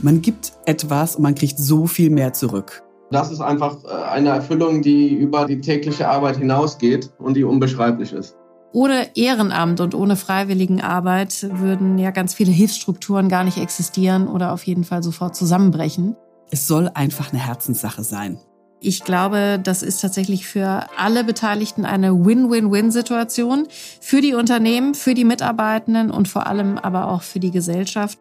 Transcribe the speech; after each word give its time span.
Man 0.00 0.22
gibt 0.22 0.52
etwas 0.64 1.16
und 1.16 1.22
man 1.22 1.34
kriegt 1.34 1.58
so 1.58 1.86
viel 1.86 2.10
mehr 2.10 2.32
zurück. 2.32 2.82
Das 3.10 3.32
ist 3.32 3.40
einfach 3.40 3.84
äh, 3.84 3.88
eine 4.10 4.28
Erfüllung, 4.28 4.82
die 4.82 5.14
über 5.14 5.46
die 5.46 5.60
tägliche 5.60 6.08
Arbeit 6.08 6.36
hinausgeht 6.36 7.10
und 7.18 7.34
die 7.34 7.44
unbeschreiblich 7.44 8.12
ist. 8.12 8.36
Ohne 8.72 9.16
Ehrenamt 9.16 9.80
und 9.80 9.94
ohne 9.94 10.14
Freiwilligenarbeit 10.16 11.48
würden 11.50 11.98
ja 11.98 12.10
ganz 12.10 12.34
viele 12.34 12.52
Hilfsstrukturen 12.52 13.28
gar 13.28 13.42
nicht 13.42 13.56
existieren 13.56 14.28
oder 14.28 14.52
auf 14.52 14.64
jeden 14.64 14.84
Fall 14.84 15.02
sofort 15.02 15.34
zusammenbrechen. 15.34 16.16
Es 16.50 16.66
soll 16.66 16.90
einfach 16.92 17.32
eine 17.32 17.44
Herzenssache 17.44 18.02
sein. 18.02 18.38
Ich 18.80 19.02
glaube, 19.02 19.58
das 19.60 19.82
ist 19.82 20.00
tatsächlich 20.00 20.46
für 20.46 20.86
alle 20.96 21.24
Beteiligten 21.24 21.84
eine 21.84 22.24
Win-Win-Win-Situation. 22.24 23.66
Für 24.00 24.20
die 24.20 24.34
Unternehmen, 24.34 24.94
für 24.94 25.14
die 25.14 25.24
Mitarbeitenden 25.24 26.10
und 26.10 26.28
vor 26.28 26.46
allem 26.46 26.78
aber 26.78 27.08
auch 27.08 27.22
für 27.22 27.40
die 27.40 27.50
Gesellschaft. 27.50 28.18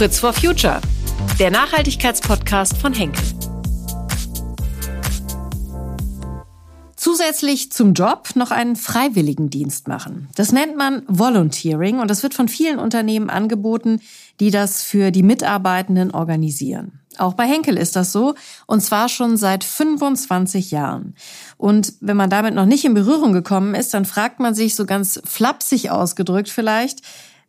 Fritz 0.00 0.18
for 0.18 0.32
Future, 0.32 0.80
der 1.38 1.50
Nachhaltigkeitspodcast 1.50 2.78
von 2.78 2.94
Henkel. 2.94 3.22
Zusätzlich 6.96 7.70
zum 7.70 7.92
Job 7.92 8.30
noch 8.34 8.50
einen 8.50 8.76
Freiwilligendienst 8.76 9.88
machen. 9.88 10.30
Das 10.36 10.52
nennt 10.52 10.74
man 10.78 11.02
Volunteering 11.06 11.98
und 11.98 12.10
das 12.10 12.22
wird 12.22 12.32
von 12.32 12.48
vielen 12.48 12.78
Unternehmen 12.78 13.28
angeboten, 13.28 14.00
die 14.40 14.50
das 14.50 14.82
für 14.82 15.10
die 15.10 15.22
Mitarbeitenden 15.22 16.12
organisieren. 16.12 17.00
Auch 17.18 17.34
bei 17.34 17.44
Henkel 17.44 17.76
ist 17.76 17.94
das 17.94 18.10
so, 18.10 18.34
und 18.66 18.80
zwar 18.80 19.10
schon 19.10 19.36
seit 19.36 19.64
25 19.64 20.70
Jahren. 20.70 21.14
Und 21.58 21.92
wenn 22.00 22.16
man 22.16 22.30
damit 22.30 22.54
noch 22.54 22.64
nicht 22.64 22.86
in 22.86 22.94
Berührung 22.94 23.34
gekommen 23.34 23.74
ist, 23.74 23.92
dann 23.92 24.06
fragt 24.06 24.40
man 24.40 24.54
sich 24.54 24.74
so 24.76 24.86
ganz 24.86 25.20
flapsig 25.26 25.90
ausgedrückt 25.90 26.48
vielleicht, 26.48 27.02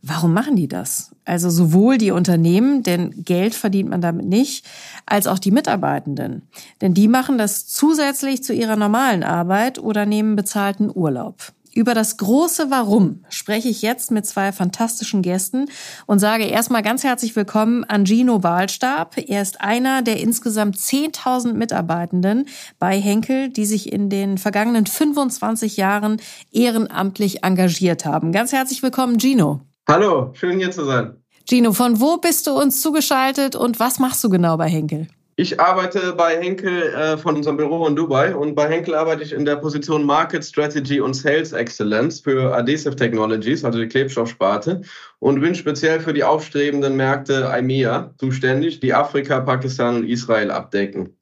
Warum 0.04 0.34
machen 0.34 0.56
die 0.56 0.68
das? 0.68 1.12
Also 1.26 1.52
sowohl 1.52 2.00
die 2.00 2.12
Unternehmen, 2.12 2.82
denn 2.82 3.24
Geld 3.24 3.54
verdient 3.54 3.90
man 3.90 4.02
damit 4.02 4.26
nicht, 4.26 4.66
als 5.06 5.28
auch 5.28 5.38
die 5.38 5.52
Mitarbeitenden. 5.52 6.48
Denn 6.82 6.96
die 6.96 7.08
machen 7.08 7.38
das 7.38 7.68
zusätzlich 7.68 8.44
zu 8.44 8.54
ihrer 8.54 8.76
normalen 8.76 9.24
Arbeit 9.24 9.78
oder 9.78 10.08
nehmen 10.08 10.36
bezahlten 10.36 10.90
Urlaub. 10.94 11.54
Über 11.74 11.94
das 11.94 12.18
große 12.18 12.70
Warum 12.70 13.24
spreche 13.30 13.70
ich 13.70 13.82
jetzt 13.82 14.12
mit 14.12 14.26
zwei 14.26 14.52
fantastischen 14.52 15.22
Gästen 15.22 15.68
und 16.06 16.20
sage 16.20 16.44
erstmal 16.44 16.82
ganz 16.82 17.04
herzlich 17.04 17.34
willkommen 17.36 17.86
an 17.86 18.06
Gino 18.06 18.44
Wahlstab. 18.44 19.18
Er 19.18 19.42
ist 19.42 19.62
einer 19.62 20.02
der 20.02 20.20
insgesamt 20.20 20.76
10.000 20.76 21.54
Mitarbeitenden 21.54 22.48
bei 22.78 23.00
Henkel, 23.00 23.48
die 23.50 23.66
sich 23.66 23.94
in 23.94 24.10
den 24.10 24.38
vergangenen 24.38 24.86
25 24.86 25.78
Jahren 25.78 26.18
ehrenamtlich 26.52 27.44
engagiert 27.46 28.06
haben. 28.06 28.34
Ganz 28.34 28.52
herzlich 28.52 28.84
willkommen, 28.84 29.18
Gino. 29.18 29.62
Hallo, 29.88 30.32
schön 30.34 30.58
hier 30.60 30.72
zu 30.72 30.86
sein. 30.86 31.18
Gino, 31.50 31.74
von 31.74 32.00
wo 32.00 32.18
bist 32.18 32.48
du 32.48 32.52
uns 32.52 32.82
zugeschaltet 32.82 33.56
und 33.56 33.80
was 33.80 34.00
machst 34.00 34.24
du 34.24 34.30
genau 34.30 34.58
bei 34.58 34.70
Henkel? 34.70 35.08
Ich 35.38 35.60
arbeite 35.60 36.14
bei 36.14 36.38
Henkel 36.38 36.94
äh, 36.94 37.18
von 37.18 37.36
unserem 37.36 37.58
Büro 37.58 37.88
in 37.88 37.96
Dubai 37.96 38.36
und 38.36 38.54
bei 38.54 38.70
Henkel 38.70 38.94
arbeite 38.94 39.24
ich 39.24 39.32
in 39.34 39.44
der 39.44 39.56
Position 39.56 40.06
Market 40.06 40.46
Strategy 40.46 41.02
und 41.02 41.16
Sales 41.16 41.52
Excellence 41.52 42.20
für 42.20 42.54
Adhesive 42.54 42.96
Technologies, 42.96 43.66
also 43.66 43.80
die 43.80 43.88
Klebstoffsparte 43.88 44.82
und 45.20 45.42
bin 45.42 45.56
speziell 45.56 46.00
für 46.00 46.14
die 46.14 46.24
aufstrebenden 46.24 46.96
Märkte 46.96 47.52
IMEA 47.58 48.14
zuständig, 48.20 48.82
die 48.82 48.94
Afrika, 48.94 49.40
Pakistan 49.40 49.98
und 49.98 50.04
Israel 50.10 50.52
abdecken. 50.52 51.18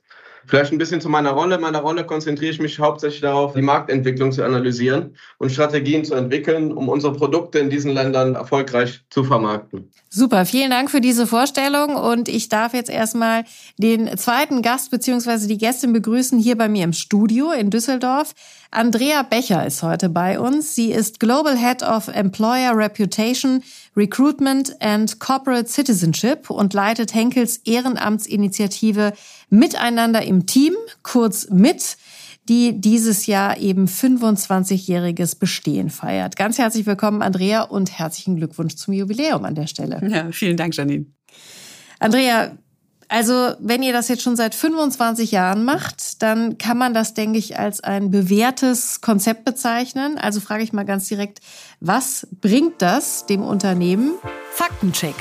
Vielleicht 0.49 0.71
ein 0.71 0.79
bisschen 0.79 0.99
zu 0.99 1.09
meiner 1.09 1.29
Rolle. 1.29 1.55
In 1.55 1.61
meiner 1.61 1.81
Rolle 1.81 2.03
konzentriere 2.03 2.51
ich 2.51 2.59
mich 2.59 2.79
hauptsächlich 2.79 3.21
darauf, 3.21 3.53
die 3.53 3.61
Marktentwicklung 3.61 4.31
zu 4.31 4.43
analysieren 4.43 5.15
und 5.37 5.51
Strategien 5.51 6.03
zu 6.03 6.15
entwickeln, 6.15 6.71
um 6.71 6.89
unsere 6.89 7.13
Produkte 7.13 7.59
in 7.59 7.69
diesen 7.69 7.91
Ländern 7.91 8.33
erfolgreich 8.33 9.01
zu 9.11 9.23
vermarkten. 9.23 9.91
Super, 10.09 10.47
vielen 10.47 10.71
Dank 10.71 10.89
für 10.89 11.01
diese 11.01 11.27
Vorstellung 11.27 11.95
und 11.95 12.27
ich 12.27 12.49
darf 12.49 12.73
jetzt 12.73 12.89
erstmal 12.89 13.43
den 13.77 14.17
zweiten 14.17 14.63
Gast 14.63 14.89
bzw. 14.89 15.45
die 15.45 15.59
Gästin 15.59 15.93
begrüßen 15.93 16.39
hier 16.39 16.57
bei 16.57 16.67
mir 16.67 16.83
im 16.83 16.93
Studio 16.93 17.51
in 17.51 17.69
Düsseldorf. 17.69 18.33
Andrea 18.71 19.21
Becher 19.21 19.67
ist 19.67 19.83
heute 19.83 20.09
bei 20.09 20.39
uns. 20.39 20.73
Sie 20.73 20.91
ist 20.91 21.19
Global 21.19 21.57
Head 21.57 21.83
of 21.83 22.07
Employer 22.07 22.75
Reputation, 22.75 23.61
Recruitment 23.99 24.81
and 24.81 25.19
Corporate 25.19 25.67
Citizenship 25.67 26.49
und 26.49 26.73
leitet 26.73 27.13
Henkels 27.13 27.57
Ehrenamtsinitiative 27.65 29.11
Miteinander 29.49 30.21
im 30.21 30.45
Team, 30.45 30.73
kurz 31.03 31.49
MIT, 31.49 31.97
die 32.47 32.79
dieses 32.79 33.25
Jahr 33.25 33.57
eben 33.57 33.87
25-jähriges 33.87 35.37
Bestehen 35.37 35.89
feiert. 35.89 36.37
Ganz 36.37 36.57
herzlich 36.57 36.85
willkommen, 36.85 37.21
Andrea, 37.21 37.63
und 37.63 37.99
herzlichen 37.99 38.37
Glückwunsch 38.37 38.75
zum 38.75 38.93
Jubiläum 38.93 39.43
an 39.43 39.55
der 39.55 39.67
Stelle. 39.67 40.01
Ja, 40.09 40.31
vielen 40.31 40.55
Dank, 40.55 40.75
Janine. 40.75 41.05
Andrea, 41.99 42.57
also, 43.11 43.53
wenn 43.59 43.81
ihr 43.81 43.91
das 43.91 44.07
jetzt 44.07 44.21
schon 44.21 44.35
seit 44.35 44.53
25 44.53 45.31
Jahren 45.31 45.65
macht, 45.65 46.21
dann 46.21 46.59
kann 46.59 46.77
man 46.77 46.93
das, 46.93 47.15
denke 47.15 47.39
ich, 47.39 47.57
als 47.57 47.81
ein 47.81 48.11
bewährtes 48.11 49.01
Konzept 49.01 49.45
bezeichnen. 49.45 50.19
Also 50.19 50.39
frage 50.39 50.63
ich 50.63 50.73
mal 50.73 50.85
ganz 50.85 51.07
direkt, 51.07 51.39
was 51.79 52.27
bringt 52.39 52.83
das 52.83 53.25
dem 53.25 53.41
Unternehmen? 53.41 54.11
Faktencheck. 54.51 55.15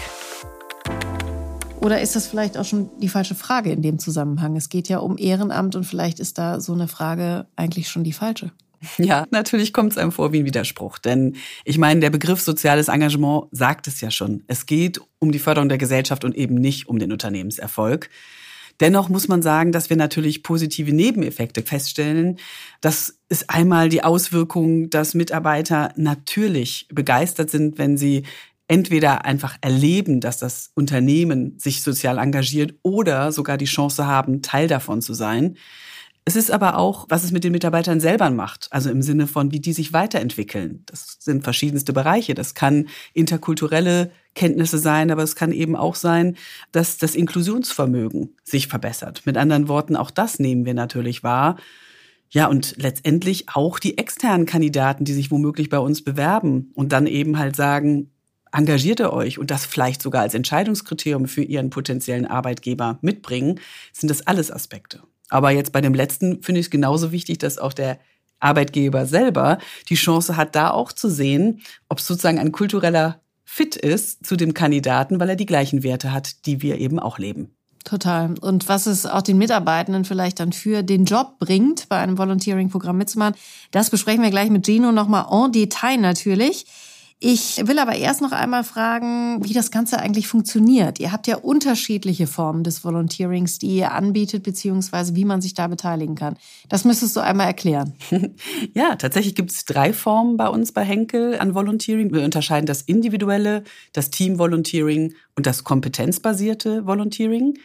Oder 1.81 2.03
ist 2.03 2.15
das 2.15 2.27
vielleicht 2.27 2.59
auch 2.59 2.67
schon 2.67 2.91
die 2.99 3.09
falsche 3.09 3.35
Frage 3.35 3.73
in 3.73 3.81
dem 3.81 3.99
Zusammenhang? 3.99 4.55
Es 4.57 4.69
geht 4.69 4.89
ja 4.89 4.99
um 4.99 5.17
Ehrenamt 5.17 5.75
und 5.75 5.85
vielleicht 5.85 6.21
ist 6.21 6.37
da 6.37 6.61
so 6.61 6.75
eine 6.75 6.89
Frage 6.89 7.47
eigentlich 7.57 7.89
schon 7.89 8.05
die 8.05 8.13
falsche. 8.13 8.51
Ja, 8.99 9.27
natürlich 9.31 9.73
kommt 9.73 9.93
es 9.93 9.99
einem 9.99 10.13
vor 10.13 10.33
wie 10.33 10.41
ein 10.41 10.45
Widerspruch. 10.45 10.99
Denn 10.99 11.37
ich 11.65 11.79
meine, 11.79 12.01
der 12.01 12.11
Begriff 12.11 12.41
soziales 12.41 12.89
Engagement 12.89 13.45
sagt 13.51 13.87
es 13.87 14.01
ja 14.01 14.11
schon. 14.11 14.45
Es 14.47 14.67
geht 14.67 15.01
um 15.19 15.33
die 15.33 15.39
Förderung 15.39 15.69
der 15.69 15.79
Gesellschaft 15.79 16.25
und 16.25 16.37
eben 16.37 16.55
nicht 16.55 16.89
um 16.89 16.99
den 16.99 17.13
Unternehmenserfolg. 17.13 18.09
Dennoch 18.81 19.09
muss 19.09 19.27
man 19.27 19.43
sagen, 19.43 19.73
dass 19.73 19.91
wir 19.91 19.97
natürlich 19.97 20.45
positive 20.45 20.93
Nebeneffekte 20.93 21.63
feststellen. 21.63 22.39
Das 22.81 23.19
ist 23.29 23.51
einmal 23.51 23.89
die 23.89 24.05
Auswirkung, 24.05 24.89
dass 24.91 25.15
Mitarbeiter 25.15 25.93
natürlich 25.97 26.87
begeistert 26.89 27.51
sind, 27.51 27.79
wenn 27.79 27.97
sie 27.97 28.23
entweder 28.69 29.25
einfach 29.25 29.57
erleben, 29.63 30.21
dass 30.21 30.39
das 30.39 30.71
Unternehmen 30.75 31.59
sich 31.59 31.83
sozial 31.83 32.19
engagiert 32.19 32.75
oder 32.83 33.33
sogar 33.33 33.57
die 33.57 33.65
Chance 33.65 34.07
haben, 34.07 34.43
Teil 34.43 34.69
davon 34.69 35.03
zu 35.03 35.15
sein. 35.15 35.57
Es 36.29 36.37
ist 36.37 36.51
aber 36.51 36.77
auch, 36.77 37.07
was 37.09 37.25
es 37.25 37.33
mit 37.33 37.43
den 37.43 37.53
Mitarbeitern 37.53 38.01
selber 38.01 38.29
macht, 38.29 38.69
also 38.71 38.91
im 38.91 39.01
Sinne 39.01 39.27
von, 39.27 39.51
wie 39.51 39.61
die 39.61 39.73
sich 39.73 39.95
weiterentwickeln. 39.95 40.83
Das 40.85 41.17
sind 41.21 41.43
verschiedenste 41.43 41.95
Bereiche. 41.95 42.35
Das 42.35 42.55
kann 42.55 42.89
interkulturelle 43.15 44.11
Kenntnisse 44.35 44.77
sein, 44.77 45.11
aber 45.11 45.23
es 45.23 45.37
kann 45.37 45.53
eben 45.53 45.75
auch 45.75 45.95
sein, 45.95 46.37
dass 46.71 46.99
das 46.99 47.15
Inklusionsvermögen 47.15 48.37
sich 48.45 48.67
verbessert. 48.67 49.23
Mit 49.25 49.39
anderen 49.39 49.69
Worten, 49.69 49.97
auch 49.97 50.11
das 50.11 50.39
nehmen 50.39 50.67
wir 50.67 50.75
natürlich 50.75 51.23
wahr. 51.23 51.57
Ja, 52.29 52.49
und 52.49 52.75
letztendlich 52.77 53.47
auch 53.55 53.79
die 53.79 53.97
externen 53.97 54.45
Kandidaten, 54.45 55.07
die 55.07 55.15
sich 55.15 55.31
womöglich 55.31 55.71
bei 55.71 55.79
uns 55.79 56.05
bewerben 56.05 56.73
und 56.75 56.93
dann 56.93 57.07
eben 57.07 57.39
halt 57.39 57.57
sagen, 57.57 58.11
engagiert 58.53 59.01
ihr 59.01 59.15
euch 59.15 59.39
und 59.39 59.51
das 59.51 59.65
vielleicht 59.65 60.03
sogar 60.03 60.21
als 60.21 60.35
Entscheidungskriterium 60.35 61.27
für 61.27 61.43
ihren 61.43 61.71
potenziellen 61.71 62.27
Arbeitgeber 62.27 62.99
mitbringen, 63.01 63.61
sind 63.95 64.11
das 64.11 64.27
alles 64.27 64.51
Aspekte. 64.51 65.01
Aber 65.31 65.51
jetzt 65.51 65.73
bei 65.73 65.81
dem 65.81 65.95
letzten 65.95 66.43
finde 66.43 66.61
ich 66.61 66.67
es 66.67 66.71
genauso 66.71 67.13
wichtig, 67.13 67.39
dass 67.39 67.59
auch 67.59 67.73
der 67.73 67.99
Arbeitgeber 68.41 69.07
selber 69.07 69.59
die 69.89 69.97
Chance 69.97 70.37
hat, 70.37 70.55
da 70.55 70.71
auch 70.71 70.93
zu 70.93 71.11
sehen, 71.11 71.61
ob 71.89 71.99
es 71.99 72.07
sozusagen 72.07 72.39
ein 72.39 72.53
kultureller 72.53 73.21
Fit 73.45 73.77
ist 73.77 74.27
zu 74.27 74.37
dem 74.37 74.55
Kandidaten, 74.55 75.19
weil 75.19 75.31
er 75.31 75.37
die 75.37 75.47
gleichen 75.47 75.83
Werte 75.83 76.13
hat, 76.13 76.47
die 76.47 76.63
wir 76.63 76.79
eben 76.79 76.99
auch 76.99 77.19
leben. 77.19 77.51
Total. 77.85 78.35
Und 78.41 78.69
was 78.69 78.87
es 78.87 79.07
auch 79.07 79.23
den 79.23 79.39
Mitarbeitenden 79.39 80.05
vielleicht 80.05 80.41
dann 80.41 80.53
für 80.53 80.83
den 80.83 81.07
Job 81.07 81.39
bringt, 81.39 81.89
bei 81.89 81.97
einem 81.97 82.19
Volunteering-Programm 82.19 82.99
mitzumachen, 82.99 83.35
das 83.71 83.89
besprechen 83.89 84.23
wir 84.23 84.31
gleich 84.31 84.51
mit 84.51 84.67
Gino 84.67 84.93
nochmal 84.93 85.27
en 85.31 85.53
Detail 85.53 85.97
natürlich. 85.97 86.67
Ich 87.21 87.67
will 87.67 87.81
aber 87.81 87.97
erst 87.97 88.21
noch 88.21 88.31
einmal 88.31 88.63
fragen, 88.63 89.45
wie 89.45 89.53
das 89.53 89.73
Ganze 89.73 89.99
eigentlich 89.99 90.29
funktioniert. 90.29 91.01
Ihr 91.01 91.11
habt 91.11 91.27
ja 91.27 91.37
unterschiedliche 91.37 92.29
Formen 92.29 92.63
des 92.63 92.85
Volunteerings, 92.85 93.59
die 93.59 93.75
ihr 93.75 93.91
anbietet, 93.91 94.45
beziehungsweise 94.45 95.17
wie 95.17 95.25
man 95.25 95.41
sich 95.41 95.55
da 95.55 95.67
beteiligen 95.67 96.15
kann. 96.15 96.37
Das 96.69 96.85
müsstest 96.85 97.17
du 97.17 97.21
einmal 97.21 97.47
erklären. 97.47 97.95
Ja, 98.75 98.97
tatsächlich 98.97 99.35
gibt 99.35 99.51
es 99.51 99.65
drei 99.65 99.93
Formen 99.93 100.37
bei 100.37 100.49
uns 100.49 100.73
bei 100.73 100.85
Henkel 100.85 101.39
an 101.39 101.55
Volunteering. 101.55 102.13
Wir 102.13 102.23
unterscheiden 102.23 102.67
das 102.67 102.83
individuelle, 102.83 103.65
das 103.93 104.11
Team-Volunteering 104.11 105.15
und 105.35 105.47
das 105.47 105.65
kompetenzbasierte 105.65 106.87
Volunteering. 106.87 107.59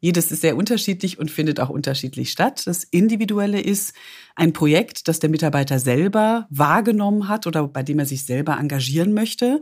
Jedes 0.00 0.30
ist 0.30 0.42
sehr 0.42 0.56
unterschiedlich 0.56 1.18
und 1.18 1.30
findet 1.30 1.58
auch 1.60 1.70
unterschiedlich 1.70 2.30
statt. 2.30 2.66
Das 2.66 2.84
Individuelle 2.84 3.60
ist 3.60 3.94
ein 4.36 4.52
Projekt, 4.52 5.08
das 5.08 5.18
der 5.18 5.30
Mitarbeiter 5.30 5.78
selber 5.78 6.46
wahrgenommen 6.50 7.28
hat 7.28 7.46
oder 7.46 7.66
bei 7.66 7.82
dem 7.82 7.98
er 7.98 8.06
sich 8.06 8.24
selber 8.24 8.58
engagieren 8.58 9.12
möchte, 9.12 9.60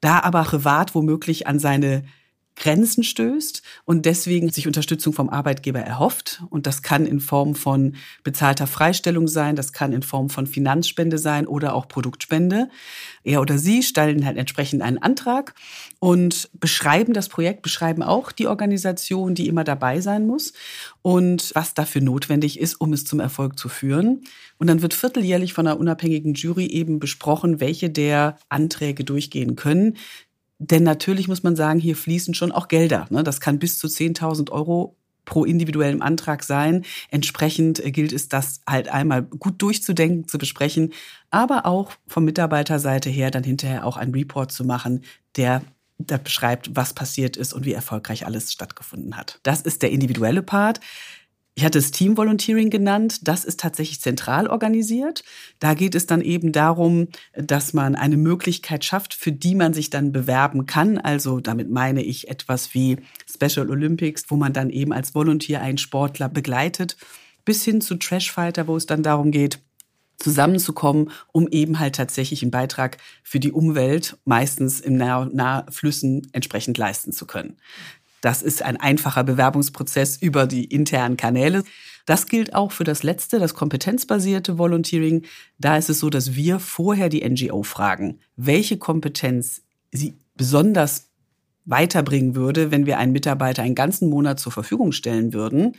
da 0.00 0.20
aber 0.20 0.42
privat 0.44 0.94
womöglich 0.94 1.46
an 1.46 1.58
seine 1.58 2.04
Grenzen 2.56 3.02
stößt 3.02 3.62
und 3.84 4.04
deswegen 4.04 4.50
sich 4.50 4.66
Unterstützung 4.66 5.12
vom 5.12 5.30
Arbeitgeber 5.30 5.80
erhofft. 5.80 6.42
Und 6.50 6.66
das 6.66 6.82
kann 6.82 7.06
in 7.06 7.20
Form 7.20 7.54
von 7.54 7.96
bezahlter 8.22 8.66
Freistellung 8.66 9.26
sein, 9.28 9.56
das 9.56 9.72
kann 9.72 9.92
in 9.92 10.02
Form 10.02 10.28
von 10.28 10.46
Finanzspende 10.46 11.18
sein 11.18 11.46
oder 11.46 11.74
auch 11.74 11.88
Produktspende. 11.88 12.68
Er 13.24 13.40
oder 13.40 13.58
sie 13.58 13.82
stellen 13.82 14.26
halt 14.26 14.36
entsprechend 14.36 14.82
einen 14.82 14.98
Antrag 14.98 15.54
und 15.98 16.50
beschreiben 16.54 17.14
das 17.14 17.28
Projekt, 17.28 17.62
beschreiben 17.62 18.02
auch 18.02 18.32
die 18.32 18.46
Organisation, 18.46 19.34
die 19.34 19.48
immer 19.48 19.64
dabei 19.64 20.00
sein 20.00 20.26
muss 20.26 20.52
und 21.00 21.52
was 21.54 21.74
dafür 21.74 22.02
notwendig 22.02 22.60
ist, 22.60 22.80
um 22.80 22.92
es 22.92 23.04
zum 23.04 23.20
Erfolg 23.20 23.58
zu 23.58 23.68
führen. 23.68 24.24
Und 24.58 24.68
dann 24.68 24.82
wird 24.82 24.94
vierteljährlich 24.94 25.54
von 25.54 25.66
einer 25.66 25.80
unabhängigen 25.80 26.34
Jury 26.34 26.66
eben 26.66 27.00
besprochen, 27.00 27.60
welche 27.60 27.90
der 27.90 28.38
Anträge 28.48 29.04
durchgehen 29.04 29.56
können. 29.56 29.96
Denn 30.70 30.84
natürlich 30.84 31.26
muss 31.26 31.42
man 31.42 31.56
sagen, 31.56 31.80
hier 31.80 31.96
fließen 31.96 32.34
schon 32.34 32.52
auch 32.52 32.68
Gelder. 32.68 33.06
Ne? 33.10 33.24
Das 33.24 33.40
kann 33.40 33.58
bis 33.58 33.78
zu 33.78 33.88
10.000 33.88 34.50
Euro 34.50 34.96
pro 35.24 35.44
individuellem 35.44 36.02
Antrag 36.02 36.44
sein. 36.44 36.84
Entsprechend 37.10 37.84
äh, 37.84 37.90
gilt 37.90 38.12
es, 38.12 38.28
das 38.28 38.60
halt 38.68 38.88
einmal 38.88 39.22
gut 39.22 39.60
durchzudenken, 39.60 40.28
zu 40.28 40.38
besprechen, 40.38 40.92
aber 41.30 41.66
auch 41.66 41.92
von 42.06 42.24
Mitarbeiterseite 42.24 43.10
her 43.10 43.30
dann 43.30 43.44
hinterher 43.44 43.86
auch 43.86 43.96
einen 43.96 44.14
Report 44.14 44.52
zu 44.52 44.64
machen, 44.64 45.02
der 45.36 45.62
da 45.98 46.16
beschreibt, 46.18 46.74
was 46.74 46.94
passiert 46.94 47.36
ist 47.36 47.52
und 47.54 47.64
wie 47.64 47.72
erfolgreich 47.72 48.26
alles 48.26 48.52
stattgefunden 48.52 49.16
hat. 49.16 49.38
Das 49.42 49.60
ist 49.62 49.82
der 49.82 49.90
individuelle 49.90 50.42
Part. 50.42 50.80
Ich 51.54 51.64
hatte 51.64 51.78
es 51.78 51.90
Team 51.90 52.16
Volunteering 52.16 52.70
genannt. 52.70 53.28
Das 53.28 53.44
ist 53.44 53.60
tatsächlich 53.60 54.00
zentral 54.00 54.46
organisiert. 54.46 55.22
Da 55.58 55.74
geht 55.74 55.94
es 55.94 56.06
dann 56.06 56.22
eben 56.22 56.50
darum, 56.50 57.08
dass 57.34 57.74
man 57.74 57.94
eine 57.94 58.16
Möglichkeit 58.16 58.86
schafft, 58.86 59.12
für 59.12 59.32
die 59.32 59.54
man 59.54 59.74
sich 59.74 59.90
dann 59.90 60.12
bewerben 60.12 60.64
kann. 60.64 60.96
Also 60.96 61.40
damit 61.40 61.70
meine 61.70 62.02
ich 62.02 62.28
etwas 62.28 62.72
wie 62.72 62.96
Special 63.28 63.68
Olympics, 63.68 64.24
wo 64.28 64.36
man 64.36 64.54
dann 64.54 64.70
eben 64.70 64.94
als 64.94 65.14
Volunteer 65.14 65.60
einen 65.60 65.78
Sportler 65.78 66.30
begleitet, 66.30 66.96
bis 67.44 67.64
hin 67.64 67.82
zu 67.82 67.96
Trashfighter, 67.96 68.66
wo 68.66 68.76
es 68.76 68.86
dann 68.86 69.02
darum 69.02 69.30
geht, 69.30 69.58
zusammenzukommen, 70.18 71.10
um 71.32 71.48
eben 71.48 71.78
halt 71.78 71.96
tatsächlich 71.96 72.42
einen 72.42 72.50
Beitrag 72.50 72.96
für 73.22 73.40
die 73.40 73.52
Umwelt, 73.52 74.16
meistens 74.24 74.80
im 74.80 74.96
Nahflüssen, 74.96 76.28
entsprechend 76.32 76.78
leisten 76.78 77.12
zu 77.12 77.26
können. 77.26 77.58
Das 78.22 78.40
ist 78.40 78.62
ein 78.62 78.78
einfacher 78.78 79.24
Bewerbungsprozess 79.24 80.16
über 80.16 80.46
die 80.46 80.64
internen 80.64 81.18
Kanäle. 81.18 81.64
Das 82.06 82.26
gilt 82.26 82.54
auch 82.54 82.72
für 82.72 82.84
das 82.84 83.02
letzte, 83.02 83.38
das 83.38 83.54
kompetenzbasierte 83.54 84.58
Volunteering. 84.58 85.24
Da 85.58 85.76
ist 85.76 85.90
es 85.90 85.98
so, 85.98 86.08
dass 86.08 86.34
wir 86.34 86.58
vorher 86.58 87.08
die 87.08 87.28
NGO 87.28 87.62
fragen, 87.64 88.20
welche 88.36 88.78
Kompetenz 88.78 89.62
sie 89.90 90.14
besonders 90.36 91.10
weiterbringen 91.64 92.34
würde, 92.34 92.70
wenn 92.70 92.86
wir 92.86 92.98
einen 92.98 93.12
Mitarbeiter 93.12 93.62
einen 93.62 93.74
ganzen 93.74 94.08
Monat 94.08 94.40
zur 94.40 94.52
Verfügung 94.52 94.92
stellen 94.92 95.32
würden. 95.32 95.76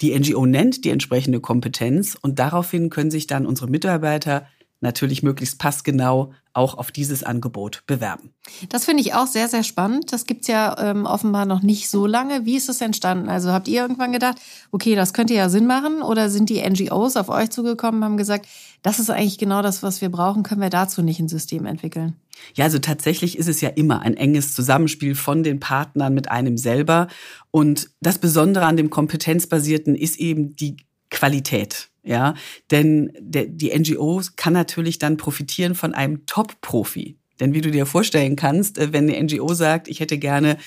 Die 0.00 0.18
NGO 0.18 0.44
nennt 0.44 0.84
die 0.84 0.90
entsprechende 0.90 1.40
Kompetenz 1.40 2.16
und 2.20 2.38
daraufhin 2.38 2.90
können 2.90 3.10
sich 3.10 3.26
dann 3.26 3.46
unsere 3.46 3.70
Mitarbeiter 3.70 4.46
natürlich 4.84 5.24
möglichst 5.24 5.58
passgenau 5.58 6.32
auch 6.52 6.78
auf 6.78 6.92
dieses 6.92 7.24
Angebot 7.24 7.82
bewerben. 7.88 8.32
Das 8.68 8.84
finde 8.84 9.02
ich 9.02 9.14
auch 9.14 9.26
sehr, 9.26 9.48
sehr 9.48 9.64
spannend. 9.64 10.12
Das 10.12 10.26
gibt's 10.26 10.46
ja 10.46 10.76
ähm, 10.78 11.04
offenbar 11.04 11.46
noch 11.46 11.62
nicht 11.62 11.90
so 11.90 12.06
lange. 12.06 12.44
Wie 12.44 12.56
ist 12.56 12.68
das 12.68 12.80
entstanden? 12.80 13.28
Also 13.28 13.50
habt 13.50 13.66
ihr 13.66 13.82
irgendwann 13.82 14.12
gedacht, 14.12 14.38
okay, 14.70 14.94
das 14.94 15.12
könnte 15.12 15.34
ja 15.34 15.48
Sinn 15.48 15.66
machen? 15.66 16.02
Oder 16.02 16.30
sind 16.30 16.48
die 16.48 16.62
NGOs 16.62 17.16
auf 17.16 17.28
euch 17.28 17.50
zugekommen 17.50 18.00
und 18.00 18.04
haben 18.04 18.16
gesagt, 18.16 18.46
das 18.82 19.00
ist 19.00 19.10
eigentlich 19.10 19.38
genau 19.38 19.62
das, 19.62 19.82
was 19.82 20.00
wir 20.00 20.10
brauchen, 20.10 20.44
können 20.44 20.60
wir 20.60 20.70
dazu 20.70 21.02
nicht 21.02 21.18
ein 21.18 21.28
System 21.28 21.66
entwickeln? 21.66 22.14
Ja, 22.54 22.64
also 22.64 22.78
tatsächlich 22.78 23.36
ist 23.38 23.48
es 23.48 23.60
ja 23.60 23.70
immer 23.70 24.02
ein 24.02 24.16
enges 24.16 24.54
Zusammenspiel 24.54 25.14
von 25.14 25.42
den 25.42 25.58
Partnern 25.58 26.14
mit 26.14 26.30
einem 26.30 26.56
selber. 26.56 27.08
Und 27.50 27.90
das 28.00 28.18
Besondere 28.18 28.66
an 28.66 28.76
dem 28.76 28.90
Kompetenzbasierten 28.90 29.96
ist 29.96 30.18
eben 30.20 30.54
die 30.54 30.76
Qualität. 31.10 31.90
Ja, 32.04 32.34
denn 32.70 33.12
der, 33.18 33.46
die 33.46 33.76
NGOs 33.76 34.36
kann 34.36 34.52
natürlich 34.52 34.98
dann 34.98 35.16
profitieren 35.16 35.74
von 35.74 35.94
einem 35.94 36.26
Top-Profi. 36.26 37.16
Denn 37.40 37.54
wie 37.54 37.62
du 37.62 37.70
dir 37.70 37.86
vorstellen 37.86 38.36
kannst, 38.36 38.78
äh, 38.78 38.92
wenn 38.92 39.08
eine 39.08 39.22
NGO 39.22 39.54
sagt, 39.54 39.88
ich 39.88 40.00
hätte 40.00 40.18
gerne 40.18 40.58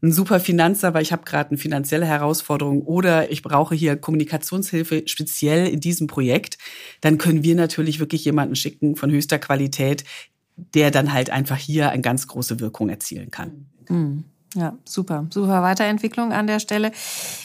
einen 0.00 0.12
super 0.12 0.38
Finanzer, 0.38 0.88
aber 0.88 1.00
ich 1.00 1.10
habe 1.10 1.24
gerade 1.24 1.50
eine 1.50 1.58
finanzielle 1.58 2.06
Herausforderung 2.06 2.82
oder 2.82 3.32
ich 3.32 3.42
brauche 3.42 3.74
hier 3.74 3.96
Kommunikationshilfe 3.96 5.02
speziell 5.06 5.66
in 5.66 5.80
diesem 5.80 6.06
Projekt, 6.06 6.58
dann 7.00 7.18
können 7.18 7.42
wir 7.42 7.56
natürlich 7.56 7.98
wirklich 7.98 8.24
jemanden 8.24 8.54
schicken 8.54 8.94
von 8.94 9.10
höchster 9.10 9.40
Qualität, 9.40 10.04
der 10.74 10.92
dann 10.92 11.12
halt 11.12 11.30
einfach 11.30 11.56
hier 11.56 11.90
eine 11.90 12.02
ganz 12.02 12.28
große 12.28 12.60
Wirkung 12.60 12.88
erzielen 12.88 13.30
kann. 13.30 13.66
Mhm. 13.88 14.24
Ja, 14.54 14.78
super, 14.84 15.26
super 15.30 15.62
Weiterentwicklung 15.62 16.32
an 16.32 16.46
der 16.46 16.58
Stelle. 16.58 16.92